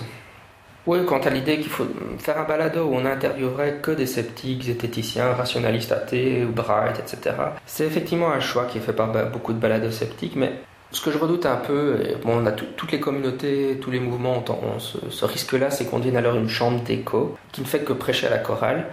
Oui, 0.85 0.99
quant 1.05 1.19
à 1.19 1.29
l'idée 1.29 1.57
qu'il 1.57 1.69
faut 1.69 1.85
faire 2.19 2.39
un 2.39 2.45
balado 2.45 2.85
où 2.85 2.95
on 2.95 3.05
interviewerait 3.05 3.79
que 3.81 3.91
des 3.91 4.05
sceptiques, 4.05 4.63
zététiciens, 4.63 5.33
rationalistes 5.33 5.91
athées 5.91 6.45
ou 6.45 6.51
bright, 6.51 6.97
etc., 6.99 7.35
c'est 7.65 7.85
effectivement 7.85 8.31
un 8.31 8.39
choix 8.39 8.65
qui 8.65 8.77
est 8.77 8.81
fait 8.81 8.93
par 8.93 9.11
beaucoup 9.29 9.53
de 9.53 9.59
balados 9.59 9.91
sceptiques, 9.91 10.35
mais 10.35 10.53
ce 10.91 11.01
que 11.01 11.11
je 11.11 11.17
redoute 11.17 11.45
un 11.45 11.57
peu, 11.57 11.99
bon, 12.23 12.41
on 12.41 12.45
a 12.45 12.51
toutes 12.51 12.91
les 12.91 12.99
communautés, 12.99 13.77
tous 13.81 13.91
les 13.91 13.99
mouvements 13.99 14.43
ont, 14.47 14.79
ce, 14.79 15.25
risque-là, 15.25 15.69
c'est 15.69 15.85
qu'on 15.85 15.99
devienne 15.99 16.15
alors 16.15 16.35
une 16.35 16.47
chambre 16.47 16.81
d'écho 16.83 17.37
qui 17.51 17.61
ne 17.61 17.65
fait 17.65 17.79
que 17.79 17.91
prêcher 17.91 18.27
à 18.27 18.29
la 18.29 18.37
chorale 18.37 18.85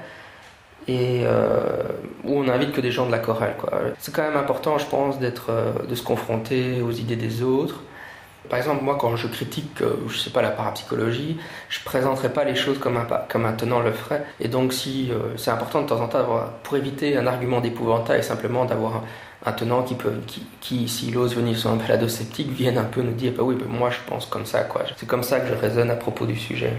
et 0.89 1.23
euh, 1.25 1.83
où 2.25 2.39
on 2.39 2.45
n'invite 2.45 2.73
que 2.73 2.81
des 2.81 2.91
gens 2.91 3.07
de 3.07 3.11
la 3.11 3.19
chorale. 3.19 3.55
C'est 3.99 4.15
quand 4.15 4.23
même 4.23 4.37
important, 4.37 4.79
je 4.79 4.87
pense, 4.87 5.19
d'être, 5.19 5.51
euh, 5.51 5.73
de 5.89 5.95
se 5.95 6.03
confronter 6.03 6.83
aux 6.83 6.91
idées 6.91 7.17
des 7.17 7.43
autres. 7.43 7.81
Par 8.51 8.59
exemple, 8.59 8.85
moi, 8.85 8.99
quand 9.01 9.17
je 9.17 9.27
critique, 9.27 9.81
euh, 9.81 9.95
je 10.09 10.19
sais 10.19 10.29
pas, 10.29 10.43
la 10.43 10.51
parapsychologie, 10.51 11.39
je 11.71 11.81
présenterai 11.83 12.29
pas 12.29 12.45
les 12.45 12.55
choses 12.55 12.79
comme 12.79 12.99
un, 12.99 13.53
tenant 13.53 13.81
le 13.81 13.93
ferait. 13.93 14.25
Et 14.41 14.49
donc, 14.49 14.75
si 14.75 15.11
c'est 15.37 15.51
important 15.51 15.81
de 15.81 15.87
temps 15.87 16.01
en 16.03 16.09
temps, 16.09 16.27
pour 16.63 16.77
éviter 16.77 17.17
un 17.17 17.27
argument 17.27 17.61
d'épouvantail, 17.63 18.23
simplement 18.23 18.67
d'avoir 18.67 19.03
un, 19.47 19.53
tenant 19.53 19.83
qui 19.83 19.95
peut, 19.95 20.13
qui, 20.27 20.47
qui 20.61 20.89
s'il 20.89 21.17
ose 21.17 21.35
venir 21.35 21.57
sur 21.57 21.71
un 21.71 21.77
balado 21.77 22.07
sceptique, 22.09 22.51
vienne 22.51 22.77
un 22.77 22.85
peu 22.85 23.01
nous 23.01 23.15
dire, 23.15 23.33
bah 23.35 23.45
oui, 23.45 23.57
moi, 23.67 23.89
je 23.89 23.99
pense 24.07 24.27
comme 24.27 24.45
ça. 24.45 24.67
C'est 24.97 25.09
comme 25.09 25.23
ça 25.23 25.41
que 25.41 25.49
je 25.49 25.55
raisonne 25.55 25.91
à 25.91 25.97
propos 25.97 26.27
du 26.27 26.37
sujet. 26.37 26.75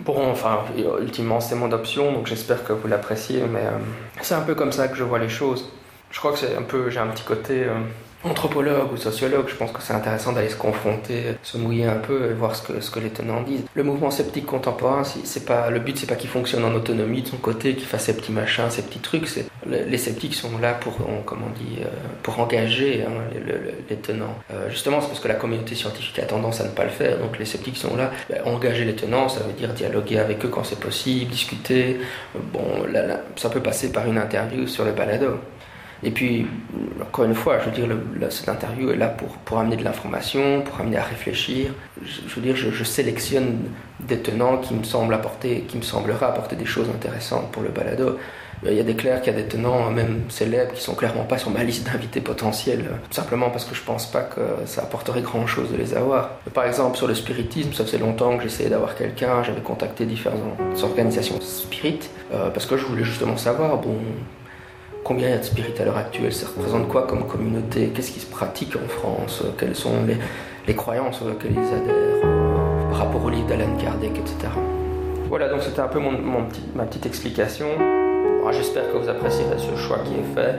Bon, 0.00 0.30
enfin, 0.30 0.64
ultimement, 1.00 1.40
c'est 1.40 1.56
mon 1.56 1.72
option, 1.72 2.12
donc 2.12 2.26
j'espère 2.28 2.62
que 2.64 2.72
vous 2.72 2.86
l'appréciez, 2.86 3.42
mais 3.42 3.64
euh, 3.64 3.78
c'est 4.22 4.34
un 4.34 4.42
peu 4.42 4.54
comme 4.54 4.70
ça 4.70 4.86
que 4.86 4.94
je 4.94 5.02
vois 5.02 5.18
les 5.18 5.28
choses. 5.28 5.72
Je 6.10 6.18
crois 6.18 6.32
que 6.32 6.38
c'est 6.38 6.56
un 6.56 6.62
peu, 6.62 6.88
j'ai 6.88 7.00
un 7.00 7.08
petit 7.08 7.24
côté 7.24 7.64
euh, 7.64 7.74
anthropologue 8.24 8.92
ou 8.92 8.96
sociologue, 8.96 9.48
je 9.48 9.54
pense 9.54 9.70
que 9.70 9.80
c'est 9.80 9.92
intéressant 9.92 10.32
d'aller 10.32 10.48
se 10.48 10.56
confronter, 10.56 11.36
se 11.42 11.56
mouiller 11.56 11.86
un 11.86 11.96
peu 11.96 12.30
et 12.30 12.34
voir 12.34 12.56
ce 12.56 12.62
que, 12.62 12.80
ce 12.80 12.90
que 12.90 12.98
les 12.98 13.10
tenants 13.10 13.42
disent. 13.42 13.64
Le 13.74 13.84
mouvement 13.84 14.10
sceptique 14.10 14.46
contemporain, 14.46 15.04
c'est 15.04 15.44
pas, 15.44 15.70
le 15.70 15.78
but 15.78 15.96
c'est 15.96 16.06
pas 16.06 16.16
qu'il 16.16 16.30
fonctionne 16.30 16.64
en 16.64 16.74
autonomie 16.74 17.22
de 17.22 17.28
son 17.28 17.36
côté, 17.36 17.74
qu'il 17.74 17.86
fasse 17.86 18.04
ses 18.04 18.16
petits 18.16 18.32
machins, 18.32 18.70
ses 18.70 18.82
petits 18.82 18.98
trucs. 18.98 19.28
C'est, 19.28 19.46
les 19.66 19.98
sceptiques 19.98 20.34
sont 20.34 20.58
là 20.58 20.74
pour, 20.74 20.96
comment 21.24 21.46
on 21.46 21.58
dit, 21.58 21.78
euh, 21.82 21.86
pour 22.22 22.38
engager 22.40 23.04
hein, 23.04 23.10
les, 23.88 23.96
tenants. 23.96 24.36
Euh, 24.52 24.68
justement, 24.70 25.00
c'est 25.00 25.08
parce 25.08 25.20
que 25.20 25.28
la 25.28 25.34
communauté 25.34 25.74
scientifique 25.74 26.18
a 26.18 26.26
tendance 26.26 26.60
à 26.60 26.64
ne 26.64 26.70
pas 26.70 26.84
le 26.84 26.90
faire, 26.90 27.18
donc 27.18 27.38
les 27.38 27.44
sceptiques 27.44 27.76
sont 27.76 27.96
là. 27.96 28.10
Ben, 28.28 28.42
engager 28.44 28.84
les 28.84 28.96
tenants, 28.96 29.28
ça 29.28 29.40
veut 29.40 29.52
dire 29.52 29.72
dialoguer 29.72 30.18
avec 30.18 30.44
eux 30.44 30.48
quand 30.48 30.64
c'est 30.64 30.80
possible, 30.80 31.30
discuter. 31.30 32.00
Bon, 32.52 32.84
là, 32.90 33.20
ça 33.36 33.48
peut 33.48 33.60
passer 33.60 33.92
par 33.92 34.06
une 34.06 34.18
interview 34.18 34.66
sur 34.66 34.84
le 34.84 34.92
balado. 34.92 35.38
Et 36.02 36.10
puis, 36.10 36.46
encore 37.02 37.24
une 37.24 37.34
fois, 37.34 37.58
je 37.58 37.70
veux 37.70 37.86
dire, 37.86 37.96
cette 38.30 38.48
interview 38.48 38.90
est 38.90 38.96
là 38.96 39.08
pour, 39.08 39.28
pour 39.28 39.58
amener 39.58 39.76
de 39.76 39.84
l'information, 39.84 40.62
pour 40.62 40.80
amener 40.80 40.96
à 40.96 41.02
réfléchir. 41.02 41.72
Je, 42.02 42.34
veux 42.34 42.42
dire, 42.42 42.54
je, 42.54 42.84
sélectionne 42.84 43.58
des 44.00 44.18
tenants 44.18 44.58
qui 44.58 44.74
me 44.74 44.84
semblent 44.84 45.14
apporter, 45.14 45.62
qui 45.66 45.76
me 45.76 45.82
sembleraient 45.82 46.26
apporter 46.26 46.54
des 46.54 46.66
choses 46.66 46.88
intéressantes 46.88 47.50
pour 47.50 47.62
le 47.62 47.70
balado. 47.70 48.16
Il 48.64 48.74
y 48.74 48.80
a 48.80 48.82
des 48.82 48.96
clercs, 48.96 49.20
il 49.24 49.26
y 49.28 49.30
a 49.30 49.34
des 49.34 49.46
tenants, 49.46 49.88
même 49.90 50.22
célèbres, 50.28 50.72
qui 50.72 50.82
sont 50.82 50.94
clairement 50.94 51.22
pas 51.22 51.38
sur 51.38 51.50
ma 51.50 51.62
liste 51.62 51.86
d'invités 51.86 52.20
potentiels, 52.20 52.86
simplement 53.10 53.50
parce 53.50 53.64
que 53.64 53.74
je 53.74 53.82
pense 53.82 54.10
pas 54.10 54.22
que 54.22 54.40
ça 54.66 54.82
apporterait 54.82 55.22
grand 55.22 55.46
chose 55.46 55.70
de 55.70 55.76
les 55.76 55.94
avoir. 55.94 56.30
Par 56.54 56.64
exemple, 56.64 56.96
sur 56.96 57.06
le 57.06 57.14
spiritisme, 57.14 57.72
ça 57.72 57.84
faisait 57.84 57.98
longtemps 57.98 58.36
que 58.36 58.42
j'essayais 58.42 58.68
d'avoir 58.68 58.96
quelqu'un, 58.96 59.44
j'avais 59.44 59.60
contacté 59.60 60.06
différentes 60.06 60.58
organisations 60.82 61.40
spirites, 61.40 62.10
euh, 62.32 62.50
parce 62.50 62.66
que 62.66 62.76
je 62.76 62.84
voulais 62.84 63.04
justement 63.04 63.36
savoir, 63.36 63.76
bon, 63.76 63.94
Combien 65.04 65.28
il 65.28 65.30
y 65.30 65.34
a 65.34 65.38
de 65.38 65.44
spirites 65.44 65.80
à 65.80 65.84
l'heure 65.84 65.96
actuelle? 65.96 66.32
Ça 66.32 66.46
représente 66.46 66.88
quoi 66.88 67.06
comme 67.06 67.26
communauté? 67.26 67.88
Qu'est-ce 67.94 68.12
qui 68.12 68.20
se 68.20 68.26
pratique 68.26 68.76
en 68.76 68.88
France? 68.88 69.42
Quelles 69.58 69.76
sont 69.76 69.94
les, 70.66 70.74
croyances 70.74 71.22
auxquelles 71.22 71.52
ils 71.52 71.74
adhèrent 71.74 72.20
par 72.90 72.98
rapport 72.98 73.24
au 73.24 73.30
livre 73.30 73.46
d'Alan 73.46 73.76
Kardec, 73.76 74.12
etc. 74.18 74.52
Voilà, 75.28 75.48
donc 75.48 75.62
c'était 75.62 75.80
un 75.80 75.88
peu 75.88 75.98
mon, 75.98 76.12
ma 76.74 76.84
petite 76.84 77.06
explication. 77.06 77.68
J'espère 78.50 78.90
que 78.90 78.96
vous 78.96 79.08
apprécierez 79.08 79.58
ce 79.58 79.76
choix 79.76 79.98
qui 79.98 80.14
est 80.14 80.34
fait. 80.34 80.54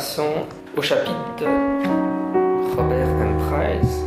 Passons 0.00 0.46
au 0.78 0.80
chapitre 0.80 1.36
de 1.38 1.44
Robert 2.74 3.06
M. 3.20 3.36
Price. 3.50 3.98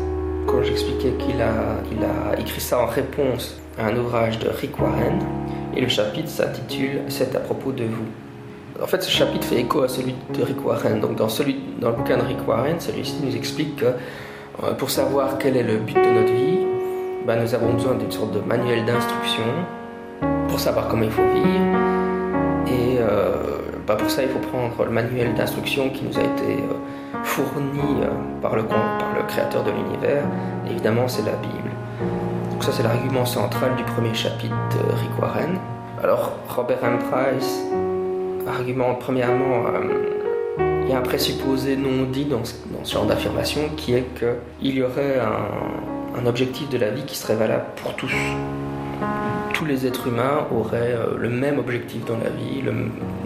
Quand 0.47 0.63
j'expliquais 0.63 1.11
qu'il 1.19 1.39
a, 1.39 2.39
écrit 2.39 2.61
ça 2.61 2.79
en 2.79 2.87
réponse 2.87 3.61
à 3.77 3.85
un 3.85 3.97
ouvrage 3.97 4.39
de 4.39 4.49
Rick 4.49 4.79
Warren, 4.81 5.19
et 5.77 5.81
le 5.81 5.87
chapitre 5.87 6.29
s'intitule 6.29 7.01
C'est 7.09 7.35
à 7.35 7.39
propos 7.39 7.71
de 7.71 7.83
vous. 7.83 8.07
En 8.81 8.87
fait, 8.87 9.03
ce 9.03 9.11
chapitre 9.11 9.45
fait 9.45 9.59
écho 9.59 9.83
à 9.83 9.87
celui 9.87 10.15
de 10.33 10.41
Rick 10.41 10.65
Warren. 10.65 10.99
Donc, 10.99 11.15
dans, 11.15 11.29
celui, 11.29 11.59
dans 11.79 11.89
le 11.89 11.95
bouquin 11.97 12.17
de 12.17 12.23
Rick 12.23 12.39
Warren, 12.47 12.79
celui-ci 12.79 13.17
nous 13.23 13.35
explique 13.35 13.75
que 13.75 13.85
euh, 14.63 14.73
pour 14.73 14.89
savoir 14.89 15.37
quel 15.37 15.55
est 15.57 15.61
le 15.61 15.77
but 15.77 15.95
de 15.95 16.09
notre 16.09 16.33
vie, 16.33 16.57
ben, 17.27 17.39
nous 17.39 17.53
avons 17.53 17.71
besoin 17.71 17.93
d'une 17.93 18.11
sorte 18.11 18.31
de 18.31 18.39
manuel 18.39 18.83
d'instruction 18.85 19.43
pour 20.49 20.59
savoir 20.59 20.87
comment 20.87 21.03
il 21.03 21.11
faut 21.11 21.21
vivre. 21.21 22.12
Euh, 23.03 23.57
bah, 23.85 23.95
pour 23.95 24.09
ça, 24.09 24.23
il 24.23 24.29
faut 24.29 24.39
prendre 24.39 24.83
le 24.83 24.91
manuel 24.91 25.33
d'instruction 25.35 25.89
qui 25.89 26.03
nous 26.05 26.17
a 26.17 26.21
été 26.21 26.53
euh, 26.53 27.23
fourni 27.23 28.01
euh, 28.01 28.07
par, 28.41 28.55
le, 28.55 28.63
créateur 29.27 29.63
de 29.63 29.71
l'univers. 29.71 30.23
Évidemment, 30.69 31.07
c'est 31.07 31.25
la 31.25 31.33
Bible. 31.33 31.69
Donc 32.51 32.63
ça, 32.63 32.71
c'est 32.71 32.83
l'argument 32.83 33.25
central 33.25 33.75
du 33.75 33.83
premier 33.83 34.13
chapitre 34.13 34.55
de 34.71 34.91
Rick 34.95 35.21
Warren. 35.21 35.59
Alors, 36.01 36.33
Robert 36.49 36.83
M. 36.83 36.99
Price 37.11 37.61
argumente 38.47 38.99
premièrement, 38.99 39.63
il 40.59 40.89
y 40.89 40.93
a 40.93 40.97
un 40.97 41.01
présupposé 41.01 41.77
non 41.77 42.03
dit 42.11 42.25
dans 42.25 42.43
ce, 42.43 42.55
genre 42.91 43.05
d'affirmation 43.05 43.61
qui 43.77 43.93
est 43.93 44.05
qu'il 44.59 44.75
y 44.75 44.83
aurait 44.83 45.17
un 46.17 46.25
objectif 46.25 46.69
de 46.69 46.77
la 46.77 46.89
vie 46.89 47.05
qui 47.05 47.15
serait 47.15 47.35
valable 47.35 47.63
pour 47.81 47.95
tous 47.95 48.11
tous 49.63 49.69
les 49.69 49.87
êtres 49.87 50.07
humains 50.07 50.45
auraient 50.51 50.93
euh, 50.93 51.15
le 51.17 51.29
même 51.29 51.57
objectif 51.57 52.03
dans 52.03 52.17
la 52.17 52.29
vie, 52.29 52.61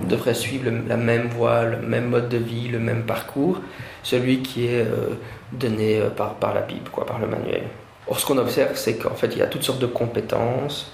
devraient 0.08 0.36
suivre 0.36 0.70
la 0.88 0.96
même 0.96 1.30
voie, 1.30 1.64
le 1.64 1.78
même 1.78 2.10
mode 2.10 2.30
de 2.30 2.38
vie, 2.38 2.68
le 2.68 2.78
même 2.78 3.04
parcours, 3.04 3.60
celui 4.04 4.44
qui 4.44 4.68
est 4.68 4.82
euh, 4.82 5.16
donné 5.52 6.00
euh, 6.00 6.10
par, 6.10 6.54
la 6.54 6.62
Bible, 6.62 6.90
quoi, 6.92 7.08
par 7.08 7.18
le 7.18 7.26
manuel. 7.26 7.64
Or, 8.08 8.20
ce 8.20 8.26
qu'on 8.28 8.38
observe, 8.38 8.76
c'est 8.76 8.98
qu'en 8.98 9.16
fait, 9.16 9.28
il 9.28 9.40
y 9.40 9.42
a 9.42 9.48
toutes 9.48 9.64
sortes 9.64 9.80
de 9.80 9.88
compétences. 9.88 10.92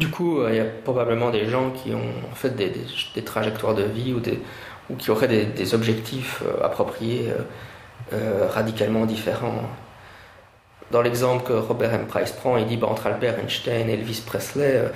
Du 0.00 0.08
coup, 0.08 0.40
il 0.48 0.56
y 0.56 0.60
a 0.60 0.64
probablement 0.64 1.30
des 1.30 1.46
gens 1.46 1.70
qui 1.70 1.94
ont 1.94 2.10
en 2.32 2.34
fait 2.34 2.56
des, 2.56 3.22
trajectoires 3.22 3.76
de 3.76 3.84
vie 3.84 4.12
ou 4.12 4.96
qui 4.96 5.10
auraient 5.12 5.28
des, 5.28 5.74
objectifs 5.74 6.42
appropriés 6.64 7.28
radicalement 8.52 9.06
différents 9.06 9.62
dans 10.90 11.02
l'exemple 11.02 11.44
que 11.44 11.52
Robert 11.52 11.94
M. 11.94 12.06
Price 12.06 12.32
prend, 12.32 12.56
il 12.56 12.66
dit 12.66 12.76
bah, 12.76 12.88
entre 12.88 13.06
Albert 13.06 13.38
Einstein 13.38 13.88
et 13.88 13.94
Elvis 13.94 14.22
Presley, 14.24 14.76
euh, 14.76 14.88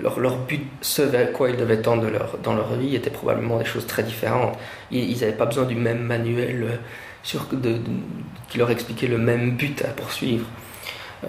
leur, 0.00 0.36
but, 0.38 0.66
ce 0.80 1.02
vers 1.02 1.32
quoi 1.32 1.50
ils 1.50 1.56
devaient 1.56 1.82
tendre 1.82 2.06
dans 2.42 2.54
leur 2.54 2.74
vie, 2.74 2.96
était 2.96 3.10
probablement 3.10 3.58
des 3.58 3.64
choses 3.64 3.86
très 3.86 4.02
différentes. 4.02 4.56
Ils 4.90 5.20
n'avaient 5.20 5.32
pas 5.32 5.46
besoin 5.46 5.64
du 5.64 5.74
même 5.74 6.00
manuel 6.00 6.80
euh, 7.34 7.78
qui 8.48 8.58
leur 8.58 8.70
expliquait 8.70 9.08
le 9.08 9.18
même 9.18 9.52
but 9.52 9.82
à 9.82 9.88
poursuivre. 9.88 10.46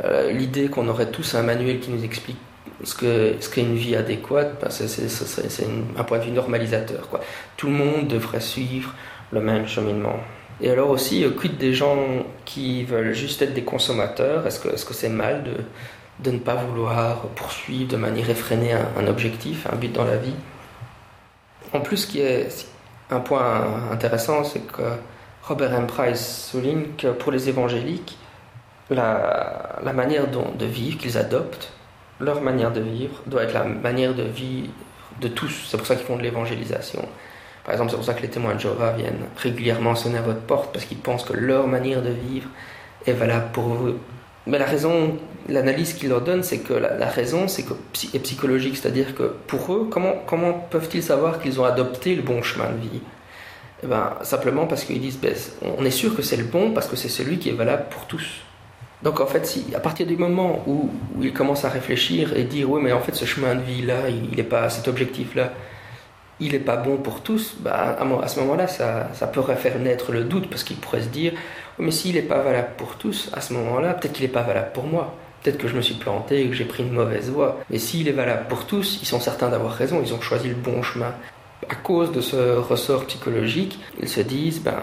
Euh, 0.03 0.32
l'idée 0.32 0.70
qu'on 0.70 0.88
aurait 0.88 1.10
tous 1.10 1.36
un 1.36 1.41
manuel 1.41 1.79
qui 1.79 1.89
nous 1.89 2.03
explique 2.03 2.38
ce 2.84 2.96
qu'est 2.96 3.41
ce 3.41 3.60
une 3.60 3.75
vie 3.75 3.96
adéquate, 3.96 4.62
ben, 4.62 4.70
c'est 4.70 5.68
un 5.98 6.03
point 6.03 6.20
de 6.20 6.24
vue 6.24 6.32
normalisateur. 6.32 7.10
Tout 7.58 7.68
le 7.68 7.74
monde 7.74 8.08
devrait 8.08 8.39
suivre 8.39 8.94
le 9.32 9.41
même 9.41 9.68
cheminement. 9.68 10.20
Et 10.62 10.70
alors 10.70 10.89
aussi, 10.89 11.24
euh, 11.24 11.30
quid 11.32 11.58
des 11.58 11.74
gens 11.74 11.98
qui 12.46 12.84
veulent 12.84 13.13
juste 13.13 13.42
être 13.42 13.54
des 13.54 13.63
consommateurs? 13.63 14.46
Est-ce 14.46 14.60
que 14.60 14.94
c'est 14.94 15.10
-ce 15.10 15.12
mal 15.12 15.44
de, 15.44 15.54
de, 16.20 16.32
ne 16.32 16.39
pas 16.39 16.56
vouloir 16.56 17.22
poursuivre 17.36 17.89
de 17.89 17.98
manière 17.98 18.30
effrénée 18.30 18.74
un, 18.74 19.08
objectif, 19.08 19.68
un 19.72 19.75
but 19.75 19.92
dans 19.94 20.06
la 20.06 20.18
vie? 20.18 20.36
En 21.74 21.82
plus, 21.82 21.98
ce 21.98 22.08
qui 22.08 22.20
est 22.20 22.50
un 23.10 23.20
point 23.22 23.89
intéressant, 23.92 24.44
c'est 24.44 24.66
que 24.68 24.84
Robert 25.44 25.74
M. 25.74 25.88
Price 25.88 26.50
souligne 26.51 26.86
que 26.98 27.08
pour 27.08 27.32
les 27.32 27.48
évangéliques, 27.50 28.18
la, 28.89 29.94
manière 29.94 30.28
de 30.28 30.66
vivre 30.66 30.98
qu'ils 30.98 31.18
adoptent, 31.18 31.72
leur 32.20 32.42
manière 32.42 32.72
de 32.72 32.82
vivre, 32.82 33.22
doit 33.28 33.44
être 33.44 33.54
la 33.54 33.63
manière 33.63 34.13
de 34.13 34.24
vie 34.24 34.70
de 35.22 35.28
tous. 35.28 35.68
C'est 35.68 35.78
pour 35.78 35.88
ça 35.88 35.96
qu'ils 35.96 36.06
font 36.06 36.18
de 36.18 36.24
l'évangélisation. 36.24 37.08
Par 37.70 37.76
exemple, 37.76 37.92
c'est 37.92 37.98
pour 37.98 38.06
ça 38.06 38.16
que 38.16 38.24
les 38.24 38.30
témoins 38.30 38.56
de 38.56 38.60
Jéhovah 38.60 38.94
viennent 38.94 39.28
régulièrement 39.38 39.94
sonner 39.94 40.18
à 40.18 40.24
votre 40.24 40.40
porte, 40.40 40.74
parce 40.74 40.86
qu'ils 40.86 40.98
pensent 40.98 41.24
que 41.24 41.34
leur 41.34 41.68
manière 41.68 42.02
de 42.02 42.10
vivre 42.10 42.50
est 43.06 43.14
valable 43.14 43.50
pour 43.54 43.66
vous. 43.66 43.94
Mais 44.48 44.58
la 44.58 44.66
raison, 44.66 45.20
l'analyse 45.48 45.94
qu'ils 45.94 46.10
leur 46.10 46.22
donnent, 46.22 46.42
c'est 46.42 46.58
que 46.58 46.74
la, 46.74 47.06
raison 47.06 47.48
c'est 47.48 47.62
que, 47.62 47.74
est 48.12 48.20
psychologique, 48.24 48.76
c'est-à-dire 48.76 49.14
que 49.14 49.36
pour 49.46 49.72
eux, 49.72 49.88
comment, 49.88 50.54
peuvent-ils 50.72 51.04
savoir 51.04 51.40
qu'ils 51.40 51.62
ont 51.62 51.64
adopté 51.64 52.16
le 52.16 52.24
bon 52.24 52.42
chemin 52.42 52.72
de 52.72 52.82
vie? 52.82 53.02
Eh 53.84 53.86
ben, 53.86 54.16
Simplement 54.24 54.66
parce 54.66 54.84
qu'ils 54.84 55.00
disent, 55.00 55.20
ben, 55.20 55.36
on 55.78 55.86
est 55.86 55.92
sûr 55.92 56.16
que 56.16 56.24
c'est 56.24 56.38
le 56.38 56.46
bon 56.46 56.72
parce 56.72 56.88
que 56.88 56.96
c'est 56.96 57.08
celui 57.08 57.38
qui 57.38 57.50
est 57.50 57.54
valable 57.54 57.86
pour 57.92 58.08
tous. 58.08 58.42
Donc 59.04 59.20
en 59.20 59.28
fait, 59.28 59.48
à 59.76 59.80
partir 59.80 60.08
du 60.08 60.18
moment 60.18 60.64
où, 60.66 60.90
où 61.16 61.24
ils 61.24 61.34
commencent 61.34 61.66
à 61.66 61.70
réfléchir 61.70 62.36
et 62.36 62.46
dire, 62.46 62.68
oui, 62.68 62.82
mais 62.84 62.94
en 62.94 63.00
fait, 63.00 63.14
ce 63.14 63.26
chemin 63.26 63.54
de 63.54 63.62
vie-là, 63.62 64.10
il 64.10 64.36
n'est 64.36 64.42
pas 64.42 64.72
cet 64.72 64.88
objectif-là, 64.88 65.54
il 66.39 66.53
n'est 66.53 66.60
pas 66.60 66.77
bon 66.77 66.98
pour 66.98 67.22
tous, 67.22 67.55
bah, 67.60 67.98
à 68.00 68.27
ce 68.27 68.39
moment-là, 68.39 68.67
ça, 68.67 69.10
ça, 69.13 69.27
pourrait 69.27 69.55
faire 69.55 69.77
naître 69.79 70.12
le 70.12 70.24
doute 70.24 70.50
parce 70.50 70.63
qu'il 70.63 70.77
pourrait 70.77 71.01
se 71.01 71.10
dire 71.10 71.34
mais 71.79 71.91
s'il 71.91 72.15
n'est 72.15 72.22
pas 72.22 72.41
valable 72.41 72.72
pour 72.77 72.96
tous, 72.96 73.29
à 73.34 73.41
ce 73.41 73.53
moment-là, 73.53 73.93
peut-être 73.93 74.13
qu'il 74.13 74.25
n'est 74.25 74.31
pas 74.31 74.43
valable 74.43 74.72
pour 74.74 74.86
moi. 74.86 75.15
Peut-être 75.41 75.58
que 75.58 75.69
je 75.69 75.75
me 75.75 75.81
suis 75.81 75.93
planté 75.93 76.41
et 76.41 76.50
que 76.50 76.53
j'ai 76.53 76.65
pris 76.65 76.84
une 76.84 76.91
mauvaise 76.91 77.29
voie. 77.29 77.60
Mais 77.69 77.79
s'il 77.79 78.10
est 78.10 78.13
valable 78.13 78.48
pour 78.50 78.65
tous, 78.65 79.00
ils 79.01 79.05
sont 79.05 79.22
certains 79.22 79.50
d'avoir 79.50 79.74
raison, 79.74 80.01
ils 80.03 80.13
ont 80.13 80.19
choisi 80.19 80.50
le 80.50 80.55
bon 80.55 80.84
chemin. 80.84 81.13
À 81.69 81.75
cause 81.75 82.12
de 82.12 82.19
ce 82.19 82.58
ressort 82.58 83.05
psychologique, 83.05 83.79
ils 84.01 84.10
se 84.10 84.19
disent 84.19 84.62
ben, 84.62 84.81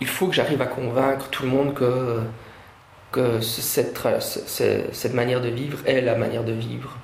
il 0.00 0.06
faut 0.06 0.28
que 0.28 0.34
j'arrive 0.34 0.62
à 0.62 0.66
convaincre 0.66 1.28
tout 1.28 1.42
le 1.42 1.50
monde 1.50 1.74
que, 1.74 2.20
que 3.12 3.40
cette, 3.42 3.98
cette 4.48 5.14
manière 5.14 5.42
de 5.42 5.48
vivre 5.48 5.78
est 5.84 6.00
la 6.00 6.14
manière 6.14 6.44
de 6.44 6.52
vivre 6.52 6.96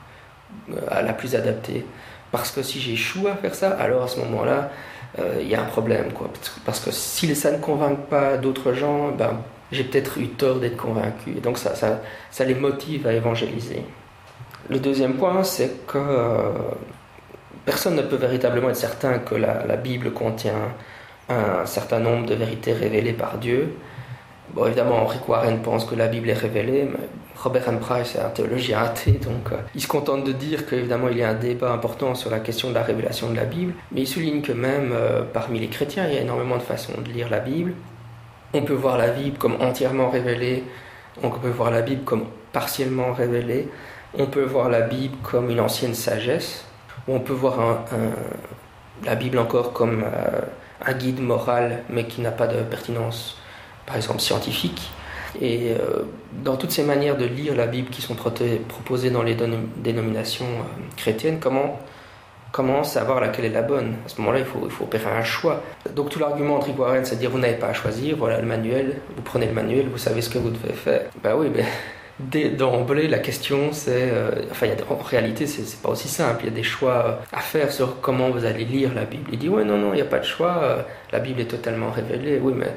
euh, 0.70 1.02
la 1.02 1.12
plus 1.12 1.34
adaptée. 1.34 1.84
Parce 2.32 2.50
que 2.50 2.62
si 2.62 2.80
j'échoue 2.80 3.28
à 3.28 3.36
faire 3.36 3.54
ça, 3.54 3.70
alors 3.70 4.02
à 4.02 4.08
ce 4.08 4.18
moment-là, 4.20 4.70
euh, 5.18 5.38
il 5.40 5.48
y 5.48 5.54
a 5.54 5.60
un 5.60 5.66
problème. 5.66 6.12
Quoi. 6.12 6.30
Parce 6.64 6.80
que 6.80 6.90
si 6.90 7.34
ça 7.36 7.52
ne 7.52 7.58
convainc 7.58 7.98
pas 8.08 8.38
d'autres 8.38 8.72
gens, 8.72 9.10
ben, 9.10 9.38
j'ai 9.70 9.84
peut-être 9.84 10.18
eu 10.18 10.28
tort 10.28 10.58
d'être 10.58 10.78
convaincu. 10.78 11.32
Et 11.36 11.40
donc 11.40 11.58
ça, 11.58 11.74
ça, 11.74 12.00
ça, 12.30 12.44
les 12.44 12.54
motive 12.54 13.06
à 13.06 13.12
évangéliser. 13.12 13.82
Le 14.70 14.78
deuxième 14.78 15.14
point, 15.14 15.44
c'est 15.44 15.86
que 15.86 15.98
euh, 15.98 16.52
personne 17.66 17.96
ne 17.96 18.02
peut 18.02 18.16
véritablement 18.16 18.70
être 18.70 18.76
certain 18.76 19.18
que 19.18 19.34
la, 19.34 19.76
Bible 19.76 20.12
contient 20.12 20.72
un 21.28 21.66
certain 21.66 21.98
nombre 21.98 22.26
de 22.26 22.34
vérités 22.34 22.72
révélées 22.72 23.12
par 23.12 23.38
Dieu. 23.38 23.74
Bon, 24.54 24.66
évidemment, 24.66 25.06
Rick 25.06 25.28
Warren 25.28 25.60
pense 25.62 25.84
que 25.84 25.94
la 25.94 26.08
Bible 26.08 26.30
est 26.30 26.34
révélée, 26.34 26.88
mais 26.90 27.08
Robert 27.36 27.68
M. 27.68 27.78
Price 27.80 28.14
est 28.14 28.20
un 28.20 28.28
théologien 28.28 28.82
athée, 28.82 29.12
donc 29.12 29.52
euh, 29.52 29.56
il 29.74 29.82
se 29.82 29.88
contente 29.88 30.24
de 30.24 30.32
dire 30.32 30.66
qu'évidemment 30.66 31.08
il 31.08 31.18
y 31.18 31.22
a 31.22 31.30
un 31.30 31.34
débat 31.34 31.72
important 31.72 32.14
sur 32.14 32.30
la 32.30 32.40
question 32.40 32.70
de 32.70 32.74
la 32.74 32.82
révélation 32.82 33.30
de 33.30 33.36
la 33.36 33.44
Bible, 33.44 33.72
mais 33.90 34.02
il 34.02 34.06
souligne 34.06 34.42
que 34.42 34.52
même 34.52 34.92
euh, 34.92 35.22
parmi 35.22 35.58
les 35.58 35.68
chrétiens, 35.68 36.06
il 36.06 36.14
y 36.14 36.18
a 36.18 36.20
énormément 36.20 36.56
de 36.56 36.62
façons 36.62 36.92
de 37.00 37.10
lire 37.10 37.28
la 37.30 37.40
Bible. 37.40 37.74
On 38.54 38.62
peut 38.62 38.74
voir 38.74 38.98
la 38.98 39.08
Bible 39.08 39.38
comme 39.38 39.56
entièrement 39.60 40.10
révélée, 40.10 40.64
on 41.22 41.30
peut 41.30 41.48
voir 41.48 41.70
la 41.70 41.82
Bible 41.82 42.04
comme 42.04 42.26
partiellement 42.52 43.12
révélée, 43.12 43.68
on 44.18 44.26
peut 44.26 44.44
voir 44.44 44.68
la 44.68 44.82
Bible 44.82 45.16
comme 45.22 45.50
une 45.50 45.60
ancienne 45.60 45.94
sagesse, 45.94 46.66
ou 47.08 47.14
on 47.14 47.20
peut 47.20 47.32
voir 47.32 47.84
la 49.04 49.14
Bible 49.14 49.38
encore 49.38 49.72
comme 49.72 50.04
euh, 50.04 50.40
un 50.84 50.92
guide 50.92 51.20
moral, 51.20 51.82
mais 51.88 52.04
qui 52.06 52.20
n'a 52.20 52.30
pas 52.30 52.46
de 52.46 52.62
pertinence, 52.62 53.38
par 53.86 53.96
exemple 53.96 54.20
scientifique. 54.20 54.90
Et 55.40 55.70
euh, 55.70 56.02
dans 56.44 56.56
toutes 56.56 56.70
ces 56.72 56.82
manières 56.82 57.16
de 57.16 57.24
lire 57.24 57.54
la 57.56 57.66
Bible 57.66 57.88
qui 57.88 58.02
sont 58.02 58.14
proposées 58.14 59.10
dans 59.10 59.22
les 59.22 59.36
dénominations 59.76 60.46
euh, 60.46 60.96
chrétiennes, 60.96 61.38
comment, 61.40 61.78
comment 62.50 62.84
savoir 62.84 63.20
laquelle 63.20 63.46
est 63.46 63.50
la 63.50 63.62
bonne? 63.62 63.94
À 64.04 64.08
ce 64.08 64.20
moment-là, 64.20 64.40
il 64.40 64.44
faut, 64.44 64.60
il 64.64 64.70
faut 64.70 64.84
opérer 64.84 65.10
un 65.10 65.24
choix. 65.24 65.62
Donc 65.94 66.10
tout 66.10 66.18
l'argument 66.18 66.58
Rick 66.60 66.78
Warren, 66.78 67.04
c'est 67.04 67.16
de 67.16 67.20
dire 67.20 67.30
vous 67.30 67.38
n'avez 67.38 67.54
pas 67.54 67.68
à 67.68 67.72
choisir, 67.72 68.16
voilà 68.16 68.40
le 68.40 68.46
manuel, 68.46 68.96
vous 69.16 69.22
prenez 69.22 69.46
le 69.46 69.54
manuel, 69.54 69.88
vous 69.90 69.98
savez 69.98 70.20
ce 70.20 70.28
que 70.28 70.38
vous 70.38 70.50
devez 70.50 70.74
faire. 70.74 71.02
Ben 71.22 71.34
oui, 71.36 71.48
mais 71.54 71.64
d'emblée, 72.56 73.08
la 73.08 73.18
question 73.18 73.72
c'est. 73.72 74.10
Euh, 74.12 74.30
enfin, 74.50 74.68
en 74.90 74.96
réalité, 74.96 75.46
c'est 75.46 75.80
pas 75.80 75.90
aussi 75.90 76.08
simple. 76.08 76.42
Il 76.44 76.50
y 76.50 76.52
a 76.52 76.54
des 76.54 76.62
choix 76.62 77.20
à 77.32 77.40
faire 77.40 77.72
sur 77.72 78.00
comment 78.00 78.30
vous 78.30 78.44
allez 78.44 78.64
lire 78.64 78.94
la 78.94 79.04
Bible. 79.04 79.30
Il 79.32 79.38
dit 79.38 79.48
ouais, 79.48 79.64
non, 79.64 79.78
non, 79.78 79.92
il 79.92 79.96
n'y 79.96 80.02
a 80.02 80.06
pas 80.06 80.18
de 80.18 80.24
choix, 80.24 80.84
la 81.12 81.18
Bible 81.18 81.40
est 81.40 81.46
totalement 81.46 81.90
révélée. 81.90 82.38
Oui, 82.42 82.52
mais 82.56 82.72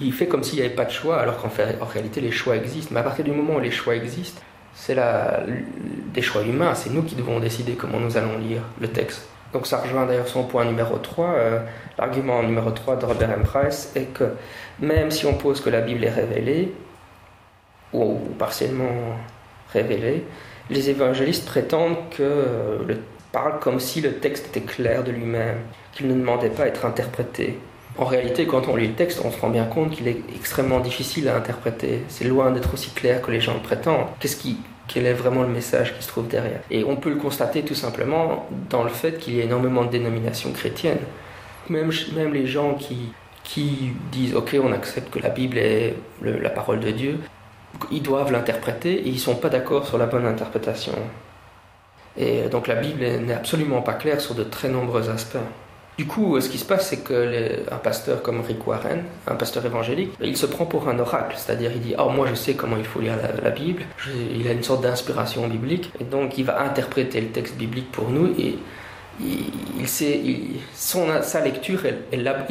il 0.00 0.12
fait 0.12 0.26
comme 0.26 0.42
s'il 0.42 0.58
n'y 0.58 0.64
avait 0.64 0.74
pas 0.74 0.84
de 0.84 0.90
choix, 0.90 1.18
alors 1.20 1.36
qu'en 1.38 1.48
en 1.48 1.84
réalité 1.86 2.20
les 2.20 2.30
choix 2.30 2.56
existent. 2.56 2.90
Mais 2.94 3.00
à 3.00 3.02
partir 3.02 3.24
du 3.24 3.32
moment 3.32 3.56
où 3.56 3.60
les 3.60 3.70
choix 3.70 3.94
existent, 3.94 4.40
c'est 4.74 4.96
des 6.14 6.22
choix 6.22 6.42
humains, 6.42 6.74
c'est 6.74 6.90
nous 6.90 7.02
qui 7.02 7.14
devons 7.14 7.40
décider 7.40 7.72
comment 7.72 8.00
nous 8.00 8.16
allons 8.16 8.38
lire 8.38 8.62
le 8.80 8.88
texte. 8.88 9.28
Donc 9.52 9.66
ça 9.66 9.78
rejoint 9.78 10.06
d'ailleurs 10.06 10.28
son 10.28 10.44
point 10.44 10.64
numéro 10.64 10.96
3. 10.96 11.26
Euh, 11.26 11.60
l'argument 11.98 12.42
numéro 12.42 12.70
3 12.70 12.96
de 12.96 13.04
Robert 13.04 13.30
M. 13.30 13.42
Price 13.42 13.92
est 13.96 14.12
que 14.14 14.24
même 14.78 15.10
si 15.10 15.26
on 15.26 15.34
pose 15.34 15.60
que 15.60 15.70
la 15.70 15.80
Bible 15.80 16.04
est 16.04 16.10
révélée, 16.10 16.72
ou, 17.92 18.18
partiellement 18.38 19.16
révélée, 19.72 20.24
les 20.70 20.90
évangélistes 20.90 21.46
prétendent 21.46 21.96
que 22.10 22.84
le 22.86 22.98
parle 23.32 23.58
comme 23.60 23.80
si 23.80 24.00
le 24.00 24.14
texte 24.14 24.48
était 24.48 24.66
clair 24.66 25.04
de 25.04 25.12
lui-même, 25.12 25.58
qu'il 25.92 26.08
ne 26.08 26.14
demandait 26.14 26.50
pas 26.50 26.64
à 26.64 26.66
être 26.66 26.84
interprété. 26.84 27.58
En 27.98 28.04
réalité, 28.04 28.46
quand 28.46 28.68
on 28.68 28.76
lit 28.76 28.88
le 28.88 28.94
texte, 28.94 29.20
on 29.24 29.30
se 29.30 29.40
rend 29.40 29.50
bien 29.50 29.64
compte 29.64 29.90
qu'il 29.90 30.08
est 30.08 30.22
extrêmement 30.34 30.80
difficile 30.80 31.28
à 31.28 31.36
interpréter. 31.36 32.02
C'est 32.08 32.24
loin 32.24 32.50
d'être 32.50 32.72
aussi 32.72 32.90
clair 32.90 33.20
que 33.20 33.30
les 33.30 33.40
gens 33.40 33.54
le 33.54 33.60
prétendent. 33.60 34.06
Qu'est-ce 34.20 34.36
qui, 34.36 34.58
quel 34.88 35.06
est 35.06 35.12
vraiment 35.12 35.42
le 35.42 35.48
message 35.48 35.96
qui 35.96 36.02
se 36.02 36.08
trouve 36.08 36.28
derrière? 36.28 36.60
Et 36.70 36.84
on 36.84 36.96
peut 36.96 37.10
le 37.10 37.16
constater 37.16 37.62
tout 37.62 37.74
simplement 37.74 38.48
dans 38.70 38.84
le 38.84 38.90
fait 38.90 39.18
qu'il 39.18 39.36
y 39.36 39.40
a 39.40 39.44
énormément 39.44 39.84
de 39.84 39.90
dénominations 39.90 40.52
chrétiennes. 40.52 41.00
Même, 41.68 41.90
même 42.14 42.32
les 42.32 42.46
gens 42.46 42.74
qui, 42.74 43.12
qui 43.44 43.92
disent 44.12 44.34
ok, 44.34 44.56
on 44.62 44.72
accepte 44.72 45.12
que 45.12 45.18
la 45.18 45.28
Bible 45.28 45.58
est 45.58 45.94
la 46.22 46.50
parole 46.50 46.80
de 46.80 46.90
Dieu, 46.90 47.18
ils 47.90 48.02
doivent 48.02 48.32
l'interpréter 48.32 48.94
et 48.94 49.08
ils 49.08 49.20
sont 49.20 49.36
pas 49.36 49.48
d'accord 49.48 49.86
sur 49.86 49.98
la 49.98 50.06
bonne 50.06 50.26
interprétation. 50.26 50.94
Et 52.16 52.48
donc 52.48 52.66
la 52.66 52.74
Bible 52.74 53.02
n'est 53.02 53.34
absolument 53.34 53.82
pas 53.82 53.94
claire 53.94 54.20
sur 54.20 54.34
de 54.34 54.42
très 54.42 54.68
nombreux 54.68 55.08
aspects. 55.10 55.38
Du 56.00 56.06
coup, 56.06 56.40
ce 56.40 56.48
qui 56.48 56.56
se 56.56 56.64
passe, 56.64 56.88
c'est 56.88 57.04
qu'un 57.04 57.76
pasteur 57.76 58.22
comme 58.22 58.40
Rick 58.40 58.66
Warren, 58.66 59.02
un 59.26 59.34
pasteur 59.34 59.66
évangélique, 59.66 60.12
il 60.22 60.34
se 60.34 60.46
prend 60.46 60.64
pour 60.64 60.88
un 60.88 60.98
oracle, 60.98 61.34
c'est-à-dire 61.36 61.72
il 61.74 61.82
dit 61.82 61.94
Oh, 61.98 62.08
moi 62.08 62.26
je 62.30 62.34
sais 62.34 62.54
comment 62.54 62.78
il 62.78 62.84
faut 62.84 63.00
lire 63.00 63.16
la, 63.42 63.50
Bible, 63.50 63.82
il 64.34 64.48
a 64.48 64.52
une 64.52 64.62
sorte 64.62 64.82
d'inspiration 64.82 65.46
biblique, 65.46 65.92
et 66.00 66.04
donc 66.04 66.38
il 66.38 66.46
va 66.46 66.62
interpréter 66.62 67.20
le 67.20 67.26
texte 67.26 67.56
biblique 67.56 67.92
pour 67.92 68.08
nous, 68.08 68.32
et 68.38 68.56
il, 69.78 69.88
sait, 69.88 70.20
sa 70.74 71.40
lecture 71.40 71.80
la, 72.12 72.46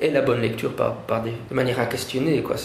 est 0.00 0.10
la 0.10 0.20
bonne 0.22 0.40
lecture 0.40 0.74
par, 0.74 1.22
des, 1.22 1.32
de 1.50 1.54
manière 1.54 1.80
inquestionnée. 1.80 2.42
Quoi. 2.42 2.56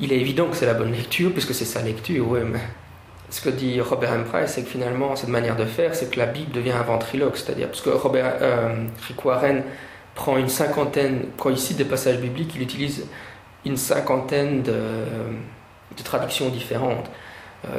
il 0.00 0.12
est 0.12 0.20
évident 0.20 0.46
que 0.46 0.56
c'est 0.56 0.66
la 0.66 0.74
bonne 0.74 0.92
lecture, 0.92 1.32
puisque 1.32 1.54
c'est 1.54 1.64
sa 1.64 1.82
lecture, 1.82 2.26
mais 2.44 2.60
ce 3.30 3.40
que 3.40 3.50
dit 3.50 3.80
Robert 3.80 4.12
M. 4.12 4.24
Price, 4.24 4.52
c'est 4.52 4.62
que 4.62 4.68
finalement, 4.68 5.16
cette 5.16 5.28
manière 5.28 5.56
de 5.56 5.64
faire, 5.64 5.94
c'est 5.94 6.10
que 6.10 6.18
la 6.18 6.26
Bible 6.26 6.52
devient 6.52 6.72
un 6.72 6.82
ventriloque. 6.82 7.36
C'est-à-dire, 7.36 7.68
parce 7.68 7.80
que 7.80 7.90
Robert, 7.90 8.36
euh, 8.40 8.86
Rick 9.08 9.24
Warren 9.24 9.62
prend 10.14 10.36
une 10.36 10.48
cinquantaine, 10.48 11.26
quand 11.36 11.50
il 11.50 11.58
cite 11.58 11.76
des 11.76 11.84
passages 11.84 12.18
bibliques, 12.18 12.52
il 12.54 12.62
utilise 12.62 13.06
une 13.64 13.76
cinquantaine 13.76 14.62
de, 14.62 14.74
traductions 16.04 16.48
différentes, 16.50 17.10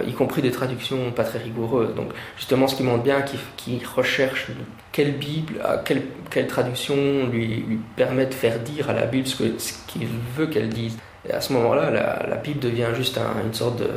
y 0.06 0.14
compris 0.14 0.42
des 0.42 0.52
traductions 0.52 1.12
pas 1.12 1.24
très 1.24 1.40
rigoureuses. 1.40 1.96
Donc, 1.96 2.12
justement, 2.38 2.68
ce 2.68 2.76
qui 2.76 2.84
montre 2.84 3.04
bien 3.04 3.24
qu'il 3.58 3.80
recherche 3.86 4.48
quelle 4.92 5.14
Bible, 5.14 5.62
quelle, 5.86 6.04
quelle 6.30 6.48
traduction 6.48 7.28
lui, 7.32 7.64
lui, 7.68 7.80
permet 7.96 8.26
de 8.26 8.34
faire 8.34 8.60
dire 8.60 8.90
à 8.90 8.94
la 8.94 9.06
Bible 9.06 9.28
ce 9.28 9.44
qu'il 9.88 10.08
veut 10.36 10.48
qu'elle 10.48 10.70
dise. 10.70 10.98
Et 11.28 11.34
à 11.34 11.42
ce 11.42 11.52
moment-là, 11.54 11.92
la, 11.92 12.36
Bible 12.38 12.60
devient 12.60 12.90
juste 12.96 13.20
une 13.44 13.54
sorte 13.54 13.80
de. 13.80 13.90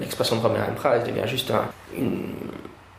L'expression 0.00 0.36
de 0.36 0.46
M. 0.46 0.54
Price 0.76 1.04
devient 1.04 1.26
juste 1.26 1.50
un, 1.50 1.64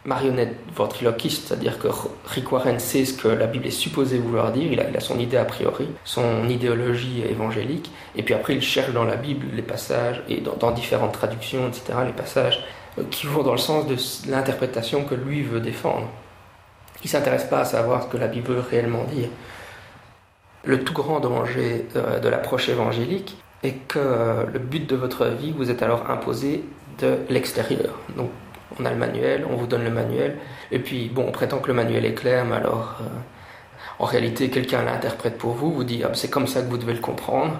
marionnette 0.06 0.56
ventriloquiste, 0.76 1.48
c'est-à-dire 1.48 1.80
que 1.80 1.88
Rick 2.26 2.52
Warren 2.52 2.80
sait 2.80 3.06
ce 3.06 3.14
que 3.14 3.28
la 3.28 3.48
Bible 3.48 3.68
est 3.68 3.72
supposée 3.72 4.18
vouloir 4.18 4.52
dire, 4.52 4.72
il 4.72 4.80
a, 4.80 5.00
son 5.00 5.18
idée 5.18 5.38
a 5.38 5.46
priori, 5.46 5.88
son 6.04 6.48
idéologie 6.50 7.24
évangélique, 7.30 7.92
et 8.16 8.24
puis 8.24 8.34
après 8.34 8.56
il 8.56 8.62
cherche 8.62 8.92
dans 8.92 9.06
la 9.06 9.16
Bible 9.16 9.48
les 9.54 9.62
passages, 9.62 10.22
et 10.28 10.42
dans, 10.42 10.72
différentes 10.72 11.14
traductions, 11.14 11.68
etc., 11.68 12.00
les 12.06 12.12
passages 12.12 12.64
euh, 12.98 13.04
qui 13.10 13.28
vont 13.28 13.44
dans 13.44 13.54
le 13.54 13.58
sens 13.58 13.88
de 13.88 13.96
l'interprétation 14.30 15.06
que 15.06 15.16
lui 15.16 15.42
veut 15.42 15.62
défendre. 15.62 16.10
Il 17.04 17.08
ne 17.08 17.10
s'intéresse 17.10 17.46
pas 17.46 17.60
à 17.60 17.66
savoir 17.66 18.04
ce 18.04 18.08
que 18.08 18.18
la 18.18 18.28
Bible 18.28 18.54
veut 18.54 18.60
réellement 18.60 19.04
dire. 19.06 19.30
Le 20.66 20.84
tout 20.84 20.94
grand 20.94 21.20
danger 21.20 21.86
euh, 21.96 22.20
de 22.20 22.30
l'approche 22.30 22.70
évangélique 22.70 23.38
est 23.64 23.76
que 23.88 24.00
euh, 24.00 24.46
le 24.52 24.60
but 24.60 24.90
de 24.90 24.96
votre 24.96 25.28
vie 25.28 25.52
vous 25.52 25.70
est 25.70 25.82
alors 25.82 26.10
imposé 26.10 26.64
de 27.00 27.18
l'extérieur. 27.30 27.98
On 28.80 28.86
a 28.86 28.92
le 28.92 28.98
manuel, 28.98 29.46
on 29.50 29.56
vous 29.56 29.68
donne 29.68 29.84
le 29.84 29.90
manuel, 29.90 30.38
et 30.72 30.80
puis 30.80 31.10
bon, 31.10 31.26
on 31.28 31.32
prétend 31.32 31.60
que 31.60 31.68
le 31.68 31.74
manuel 31.74 32.06
est 32.06 32.14
clair, 32.14 32.46
mais 32.46 32.56
alors 32.56 32.98
euh, 33.02 33.06
en 34.00 34.06
réalité 34.06 34.50
quelqu'un 34.50 34.84
l'interprète 34.84 35.38
pour 35.38 35.52
vous, 35.54 35.72
vous 35.72 35.84
dit 35.84 36.04
ah, 36.04 36.12
c'est 36.14 36.30
comme 36.30 36.48
ça 36.48 36.62
que 36.62 36.68
vous 36.68 36.78
devez 36.78 36.94
le 36.94 37.00
comprendre. 37.00 37.60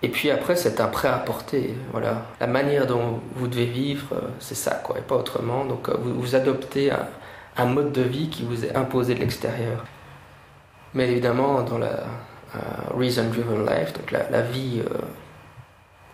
Et 0.00 0.08
puis 0.08 0.30
après, 0.30 0.54
c'est 0.54 0.80
un 0.80 0.86
prêt 0.86 1.08
à 1.08 1.18
porter. 1.18 1.74
Voilà. 1.90 2.26
La 2.40 2.46
manière 2.46 2.86
dont 2.86 3.20
vous 3.34 3.48
devez 3.48 3.66
vivre, 3.66 4.06
euh, 4.12 4.28
c'est 4.38 4.54
ça, 4.54 4.76
quoi, 4.76 4.96
et 4.98 5.02
pas 5.02 5.16
autrement. 5.16 5.64
Donc 5.64 5.88
vous, 5.90 6.14
vous 6.14 6.34
adoptez 6.36 6.92
un, 7.56 7.64
mode 7.66 7.90
de 7.90 8.02
vie 8.02 8.28
qui 8.28 8.44
vous 8.44 8.64
est 8.64 8.76
imposé 8.76 9.16
de 9.16 9.20
l'extérieur. 9.20 9.84
Mais 10.94 11.10
évidemment, 11.10 11.62
dans 11.62 11.78
la 11.78 12.04
Reason-Driven 12.96 13.66
Life, 13.66 13.92
donc 13.92 14.10
la, 14.10 14.40
vie 14.42 14.80
euh, 14.80 14.98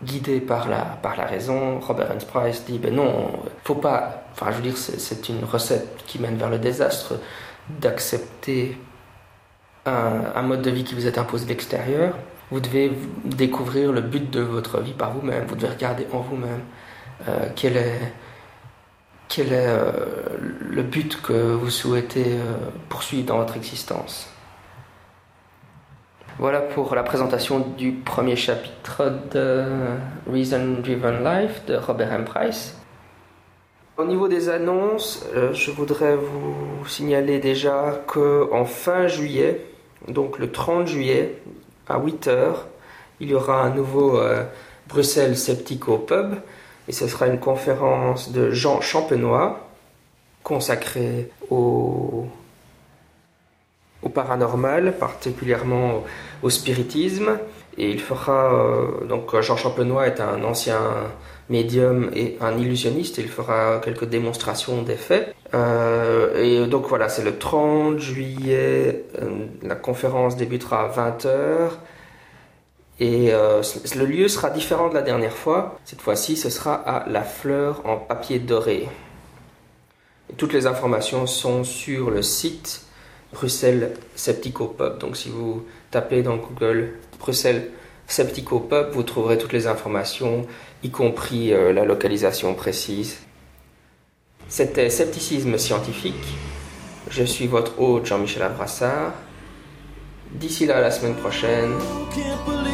guidé 0.04 0.40
par 0.40 0.68
la, 0.68 0.82
par 0.82 1.16
la 1.16 1.24
raison, 1.24 1.80
Robert 1.80 2.10
Hans 2.10 2.24
Price 2.26 2.64
dit 2.64 2.78
ben 2.78 2.94
non, 2.94 3.30
faut 3.64 3.74
pas. 3.74 4.24
Enfin, 4.32 4.50
je 4.50 4.56
veux 4.56 4.62
dire, 4.62 4.76
c'est 4.76 5.28
une 5.28 5.44
recette 5.44 6.04
qui 6.06 6.18
mène 6.18 6.36
vers 6.36 6.50
le 6.50 6.58
désastre 6.58 7.14
d'accepter 7.80 8.76
un, 9.86 10.42
mode 10.42 10.62
de 10.62 10.70
vie 10.70 10.84
qui 10.84 10.94
vous 10.94 11.06
est 11.06 11.18
imposé 11.18 11.46
d'extérieur. 11.46 12.16
Vous 12.50 12.60
devez 12.60 12.92
découvrir 13.24 13.92
le 13.92 14.00
but 14.00 14.30
de 14.30 14.40
votre 14.40 14.80
vie 14.80 14.92
par 14.92 15.12
vous-même. 15.12 15.44
Vous 15.46 15.56
devez 15.56 15.68
regarder 15.68 16.06
en 16.12 16.20
vous-même 16.20 16.62
euh, 17.28 17.48
quel 17.56 17.76
est, 17.76 18.12
quel 19.28 19.52
est 19.52 19.66
euh, 19.66 19.92
le 20.60 20.82
but 20.82 21.20
que 21.20 21.32
vous 21.32 21.70
souhaitez 21.70 22.24
euh, 22.26 22.54
poursuivre 22.88 23.26
dans 23.26 23.38
votre 23.38 23.56
existence. 23.56 24.28
Voilà 26.38 26.60
pour 26.60 26.96
la 26.96 27.04
présentation 27.04 27.60
du 27.60 27.92
premier 27.92 28.34
chapitre 28.34 29.20
de 29.32 29.64
Reason 30.28 30.80
Driven 30.82 31.22
Life 31.22 31.64
de 31.66 31.76
Robert 31.76 32.12
M. 32.12 32.24
Price. 32.24 32.76
Au 33.96 34.04
niveau 34.04 34.26
des 34.26 34.48
annonces, 34.48 35.24
euh, 35.36 35.52
je 35.52 35.70
voudrais 35.70 36.16
vous 36.16 36.84
signaler 36.88 37.38
déjà 37.38 38.02
qu'en 38.08 38.64
fin 38.64 39.06
juillet, 39.06 39.64
donc 40.08 40.40
le 40.40 40.50
30 40.50 40.88
juillet, 40.88 41.40
à 41.88 42.00
8h, 42.00 42.54
il 43.20 43.30
y 43.30 43.34
aura 43.34 43.62
un 43.62 43.70
nouveau 43.70 44.18
euh, 44.18 44.42
Bruxelles 44.88 45.36
Sceptico 45.36 45.98
Pub 45.98 46.34
et 46.88 46.92
ce 46.92 47.06
sera 47.06 47.28
une 47.28 47.38
conférence 47.38 48.32
de 48.32 48.50
Jean 48.50 48.80
Champenois 48.80 49.68
consacrée 50.42 51.30
au 51.48 52.26
au 54.04 54.08
paranormal, 54.08 54.94
particulièrement 54.98 56.04
au 56.42 56.50
spiritisme. 56.50 57.38
Et 57.76 57.90
il 57.90 58.00
fera, 58.00 58.54
euh, 58.54 59.06
donc 59.06 59.38
Jean 59.40 59.56
Champenois 59.56 60.06
est 60.06 60.20
un 60.20 60.44
ancien 60.44 60.78
médium 61.48 62.10
et 62.14 62.36
un 62.40 62.56
illusionniste, 62.58 63.18
il 63.18 63.28
fera 63.28 63.80
quelques 63.82 64.06
démonstrations 64.06 64.82
d'effets. 64.82 65.34
Euh, 65.54 66.42
et 66.42 66.66
donc 66.66 66.86
voilà, 66.86 67.08
c'est 67.08 67.24
le 67.24 67.38
30 67.38 67.98
juillet, 67.98 69.04
euh, 69.20 69.46
la 69.62 69.74
conférence 69.74 70.36
débutera 70.36 70.84
à 70.84 70.88
20h. 70.88 71.70
Et 73.00 73.34
euh, 73.34 73.62
le 73.96 74.06
lieu 74.06 74.28
sera 74.28 74.50
différent 74.50 74.88
de 74.88 74.94
la 74.94 75.02
dernière 75.02 75.36
fois. 75.36 75.78
Cette 75.84 76.00
fois-ci, 76.00 76.36
ce 76.36 76.48
sera 76.48 76.74
à 76.74 77.08
La 77.08 77.22
Fleur 77.22 77.82
en 77.84 77.96
papier 77.96 78.38
doré. 78.38 78.88
Toutes 80.36 80.52
les 80.52 80.66
informations 80.66 81.26
sont 81.26 81.64
sur 81.64 82.10
le 82.10 82.22
site 82.22 82.83
Bruxelles 83.34 83.92
Septicopub. 84.14 84.98
Donc 84.98 85.16
si 85.16 85.28
vous 85.28 85.64
tapez 85.90 86.22
dans 86.22 86.36
Google 86.36 86.94
Bruxelles 87.18 87.70
Septicopub, 88.06 88.90
vous 88.92 89.02
trouverez 89.02 89.36
toutes 89.36 89.52
les 89.52 89.66
informations, 89.66 90.46
y 90.82 90.90
compris 90.90 91.52
euh, 91.52 91.72
la 91.72 91.84
localisation 91.84 92.54
précise. 92.54 93.18
C'était 94.48 94.88
Scepticisme 94.90 95.58
scientifique. 95.58 96.14
Je 97.10 97.24
suis 97.24 97.46
votre 97.46 97.80
hôte 97.80 98.06
Jean-Michel 98.06 98.42
Abrassard. 98.42 99.12
D'ici 100.32 100.66
là, 100.66 100.80
la 100.80 100.90
semaine 100.90 101.14
prochaine, 101.14 101.72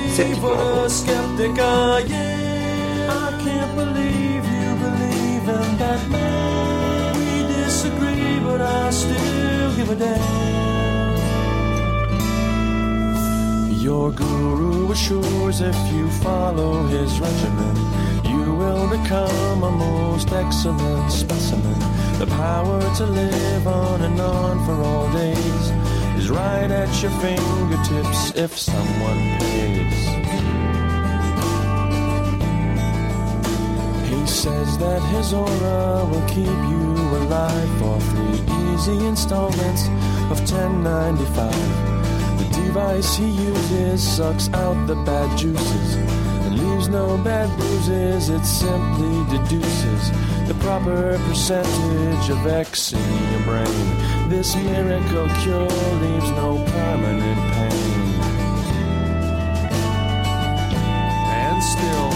sceptiquement. 0.09 0.51
Your 13.81 14.13
guru 14.13 14.93
assures 14.93 15.63
if 15.63 15.75
you 15.91 16.11
follow 16.21 16.83
his 16.89 17.19
regimen, 17.19 17.77
you 18.27 18.55
will 18.55 18.87
become 18.91 19.63
a 19.63 19.71
most 19.71 20.31
excellent 20.33 21.11
specimen. 21.11 21.79
The 22.19 22.27
power 22.27 22.83
to 22.97 23.07
live 23.07 23.67
on 23.67 24.03
and 24.03 24.21
on 24.21 24.67
for 24.67 24.75
all 24.85 25.11
days 25.15 25.71
is 26.19 26.29
right 26.29 26.71
at 26.71 27.03
your 27.03 27.11
fingertips 27.23 28.37
if 28.37 28.59
someone 28.59 29.39
pays. 29.39 29.95
He 34.11 34.27
says 34.27 34.77
that 34.77 35.01
his 35.15 35.33
aura 35.33 36.05
will 36.05 36.29
keep 36.29 36.45
you 36.45 36.93
alive 37.17 37.71
for 37.79 37.99
three 37.99 38.75
easy 38.75 39.07
installments 39.07 39.87
of 40.31 40.39
10.95. 40.43 42.00
The 42.41 42.63
device 42.65 43.17
he 43.17 43.29
uses 43.29 44.03
sucks 44.17 44.49
out 44.55 44.87
the 44.87 44.95
bad 44.95 45.37
juices 45.37 45.97
and 46.45 46.59
leaves 46.59 46.89
no 46.89 47.19
bad 47.19 47.55
bruises. 47.59 48.31
It 48.31 48.45
simply 48.47 49.39
deduces 49.39 50.11
the 50.49 50.55
proper 50.61 51.19
percentage 51.29 52.31
of 52.31 52.47
X 52.47 52.95
in 52.95 53.31
your 53.33 53.43
brain. 53.43 54.29
This 54.31 54.57
miracle 54.57 55.29
cure 55.43 55.69
leaves 56.03 56.31
no 56.31 56.65
permanent 56.65 57.41
pain. 57.53 58.01
And 61.45 61.63
still, 61.73 62.11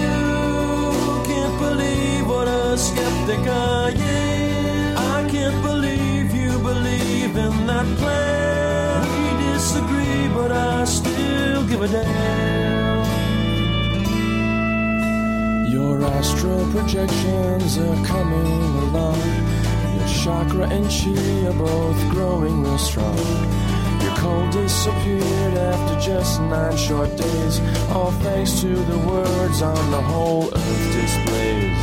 you 0.00 1.24
can't 1.30 1.56
believe 1.60 2.26
what 2.26 2.48
a 2.48 2.76
skeptic 2.76 3.46
I 3.46 3.90
am. 3.90 4.98
I 4.98 5.30
can't 5.30 5.62
believe 5.62 6.34
you 6.34 6.58
believe 6.58 7.36
in 7.36 7.66
that 7.68 7.86
plan. 7.98 8.63
Disagree, 9.74 10.28
but 10.28 10.52
I 10.52 10.84
still 10.84 11.66
give 11.66 11.82
a 11.82 11.88
damn. 11.88 13.04
Your 15.66 16.00
astral 16.04 16.64
projections 16.70 17.76
are 17.78 18.06
coming 18.06 18.78
along. 18.86 19.18
Your 19.96 20.06
chakra 20.06 20.68
and 20.68 20.86
chi 20.88 21.48
are 21.48 21.58
both 21.58 22.10
growing 22.10 22.62
real 22.62 22.78
strong. 22.78 23.18
Your 24.00 24.14
cold 24.18 24.52
disappeared 24.52 25.54
after 25.54 26.00
just 26.00 26.40
nine 26.42 26.76
short 26.76 27.16
days, 27.16 27.58
all 27.90 28.12
thanks 28.22 28.60
to 28.60 28.68
the 28.68 28.98
words 28.98 29.60
on 29.60 29.90
the 29.90 30.02
whole 30.02 30.54
earth 30.54 30.92
displays. 30.92 31.73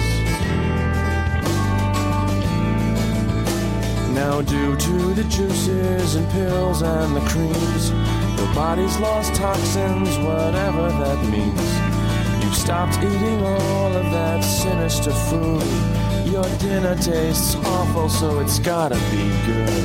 Now, 4.13 4.41
due 4.41 4.76
to 4.76 5.13
the 5.13 5.24
juices 5.24 6.15
and 6.15 6.30
pills 6.32 6.82
and 6.82 7.15
the 7.15 7.21
creams, 7.21 7.91
your 8.38 8.54
body's 8.54 8.97
lost 9.00 9.34
toxins, 9.36 10.17
whatever 10.17 10.89
that 10.89 11.19
means. 11.30 12.43
You've 12.43 12.56
stopped 12.56 12.97
eating 12.97 13.41
all 13.41 13.95
of 13.95 14.04
that 14.12 14.41
sinister 14.43 15.12
food. 15.12 15.63
Your 16.26 16.43
dinner 16.60 16.95
tastes 16.95 17.56
awful, 17.56 18.10
so 18.10 18.39
it's 18.39 18.60
gotta 18.60 18.95
be 19.12 19.30
good. 19.45 19.84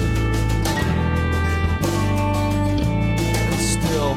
Still, 3.72 4.12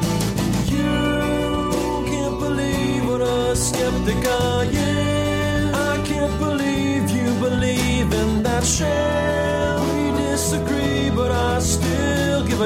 you 0.74 2.04
can't 2.10 2.38
believe 2.40 3.06
what 3.08 3.20
a 3.20 3.54
skeptic 3.54 4.26
I 4.26 4.64
am. 4.74 5.74
I 5.74 6.04
can't 6.04 6.36
believe 6.40 7.10
you 7.10 7.32
believe 7.38 8.12
in 8.12 8.42
that 8.42 8.64
shell 8.64 9.19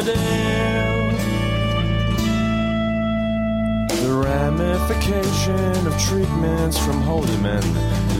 damn. 0.02 1.14
The 4.02 4.12
ramification 4.12 5.86
of 5.86 5.98
treatments 5.98 6.78
from 6.78 7.00
holy 7.02 7.36
men 7.38 7.62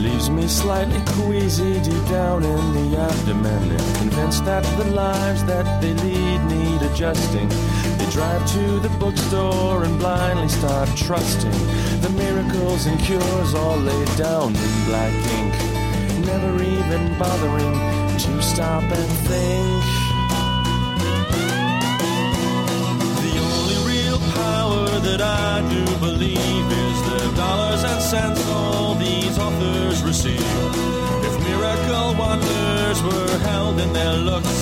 leaves 0.01 0.29
me 0.29 0.47
slightly 0.47 1.01
queasy 1.13 1.81
deep 1.81 2.05
down 2.07 2.43
in 2.43 2.73
the 2.73 2.97
abdomen. 2.97 3.77
Convinced 3.95 4.45
that 4.45 4.63
the 4.77 4.91
lives 4.91 5.43
that 5.45 5.81
they 5.81 5.93
lead 5.93 6.43
need 6.45 6.81
adjusting. 6.81 7.49
They 7.97 8.09
drive 8.11 8.45
to 8.53 8.79
the 8.79 8.89
bookstore 8.99 9.83
and 9.83 9.99
blindly 9.99 10.49
start 10.49 10.89
trusting 10.95 11.59
the 12.01 12.09
miracles 12.11 12.85
and 12.85 12.99
cures 12.99 13.53
all 13.53 13.77
laid 13.77 14.17
down 14.17 14.55
in 14.55 14.85
black 14.85 15.13
ink. 15.39 16.25
Never 16.25 16.63
even 16.63 17.17
bothering 17.17 17.73
to 18.19 18.41
stop 18.41 18.83
and 18.83 19.11
think. 19.27 19.94
That 25.17 25.21
I 25.21 25.61
do 25.69 25.85
believe 25.99 26.35
is 26.35 26.99
the 27.09 27.33
dollars 27.35 27.83
and 27.83 28.01
cents 28.01 28.45
all 28.49 28.95
these 28.95 29.37
authors 29.37 30.03
receive. 30.03 30.41
If 31.23 31.39
miracle 31.43 32.15
wonders 32.15 33.01
were 33.01 33.37
held 33.39 33.79
in 33.79 33.93
their 33.93 34.13
looks, 34.13 34.55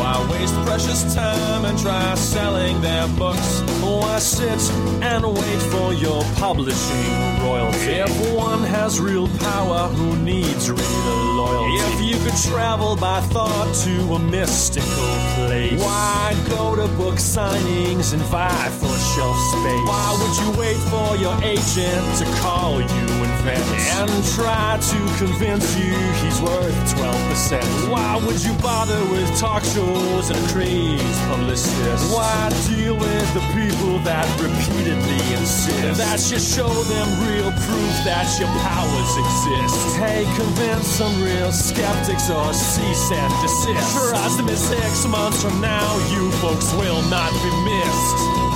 why 0.00 0.26
waste 0.30 0.54
precious 0.64 1.14
time 1.14 1.66
and 1.66 1.78
try 1.78 2.14
selling 2.14 2.80
their 2.80 3.08
books? 3.08 3.60
Why 3.82 4.18
sit 4.20 4.60
and 5.02 5.24
wait 5.24 5.62
for 5.72 5.92
your 5.92 6.22
publishing 6.36 7.12
royalty? 7.42 8.00
If 8.06 8.34
one 8.34 8.62
has 8.62 9.00
real 9.00 9.28
power, 9.38 9.88
who 9.88 10.16
needs 10.16 10.70
real 10.70 11.16
loyalty? 11.42 12.09
Could 12.30 12.38
travel 12.42 12.94
by 12.94 13.20
thought 13.22 13.74
to 13.82 14.14
a 14.14 14.18
mystical 14.20 15.14
place, 15.34 15.82
why 15.82 16.36
go 16.48 16.76
to 16.76 16.86
book 16.94 17.16
signings 17.16 18.12
and 18.12 18.22
vie 18.22 18.68
for 18.78 18.86
shelf 18.86 19.36
space? 19.50 19.82
Why 19.90 20.16
would 20.20 20.36
you 20.38 20.50
wait 20.60 20.76
for 20.92 21.16
your 21.16 21.34
agent 21.42 22.06
to 22.18 22.24
call 22.40 22.80
you 22.80 23.06
in 23.24 23.39
Venice 23.50 23.96
and 23.98 24.24
try 24.34 24.78
to 24.78 24.98
convince 25.18 25.76
you 25.76 25.94
he's 26.22 26.40
worth 26.40 26.74
12%? 26.94 27.90
Why 27.90 28.16
would 28.24 28.42
you 28.44 28.54
bother 28.62 29.00
with 29.10 29.28
talk 29.38 29.64
shows 29.64 30.30
and 30.30 30.38
a 30.38 30.52
crazed 30.52 31.20
publicists? 31.28 32.12
Why 32.12 32.50
deal 32.68 32.96
with 32.96 33.28
the 33.34 33.44
people 33.54 33.98
that 34.00 34.26
repeatedly 34.38 35.20
insist 35.34 35.98
that 35.98 36.20
you 36.30 36.38
show 36.38 36.70
them 36.70 37.08
real 37.26 37.50
proof 37.50 37.94
that 38.06 38.26
your 38.38 38.50
powers 38.62 39.12
exist? 39.18 39.96
Hey, 39.98 40.24
convince 40.36 40.86
some 40.86 41.14
real 41.22 41.52
skeptics 41.52 42.30
or 42.30 42.52
cease 42.52 43.10
and 43.10 43.32
desist. 43.42 44.10
Trust 44.10 44.44
me, 44.44 44.54
six 44.54 45.06
months 45.06 45.42
from 45.42 45.60
now, 45.60 45.90
you 46.12 46.30
folks 46.38 46.72
will 46.74 47.02
not 47.10 47.32
be 47.42 47.52
missed. 47.66 48.49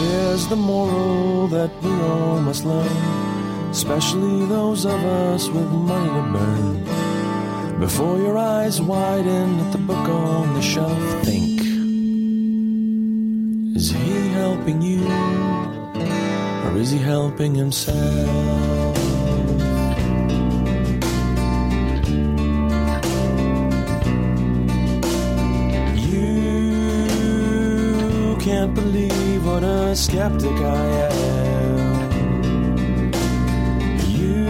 What 0.00 0.08
is 0.08 0.48
the 0.48 0.56
moral 0.56 1.46
that 1.48 1.70
we 1.82 1.90
all 1.90 2.40
must 2.40 2.64
learn? 2.64 2.96
Especially 3.70 4.46
those 4.46 4.86
of 4.86 5.04
us 5.04 5.46
with 5.48 5.70
money 5.70 6.08
to 6.08 6.22
burn. 6.32 7.80
Before 7.80 8.16
your 8.16 8.38
eyes 8.38 8.80
widen 8.80 9.60
at 9.60 9.72
the 9.72 9.78
book 9.78 10.08
on 10.08 10.54
the 10.54 10.62
shelf, 10.62 10.98
think 11.22 11.60
Is 13.76 13.90
he 13.90 14.28
helping 14.40 14.80
you? 14.80 15.04
Or 16.64 16.78
is 16.78 16.90
he 16.92 16.98
helping 16.98 17.54
himself? 17.54 18.26
You 26.08 27.04
can't 28.40 28.74
believe 28.74 29.19
what 29.50 29.64
a 29.64 29.96
skeptic 29.96 30.58
I 30.60 30.86
am. 31.08 32.00
You 34.18 34.40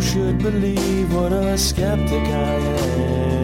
should 0.00 0.38
believe 0.38 1.12
what 1.14 1.32
a 1.32 1.58
skeptic 1.58 2.26
I 2.28 2.54
am. 2.54 3.39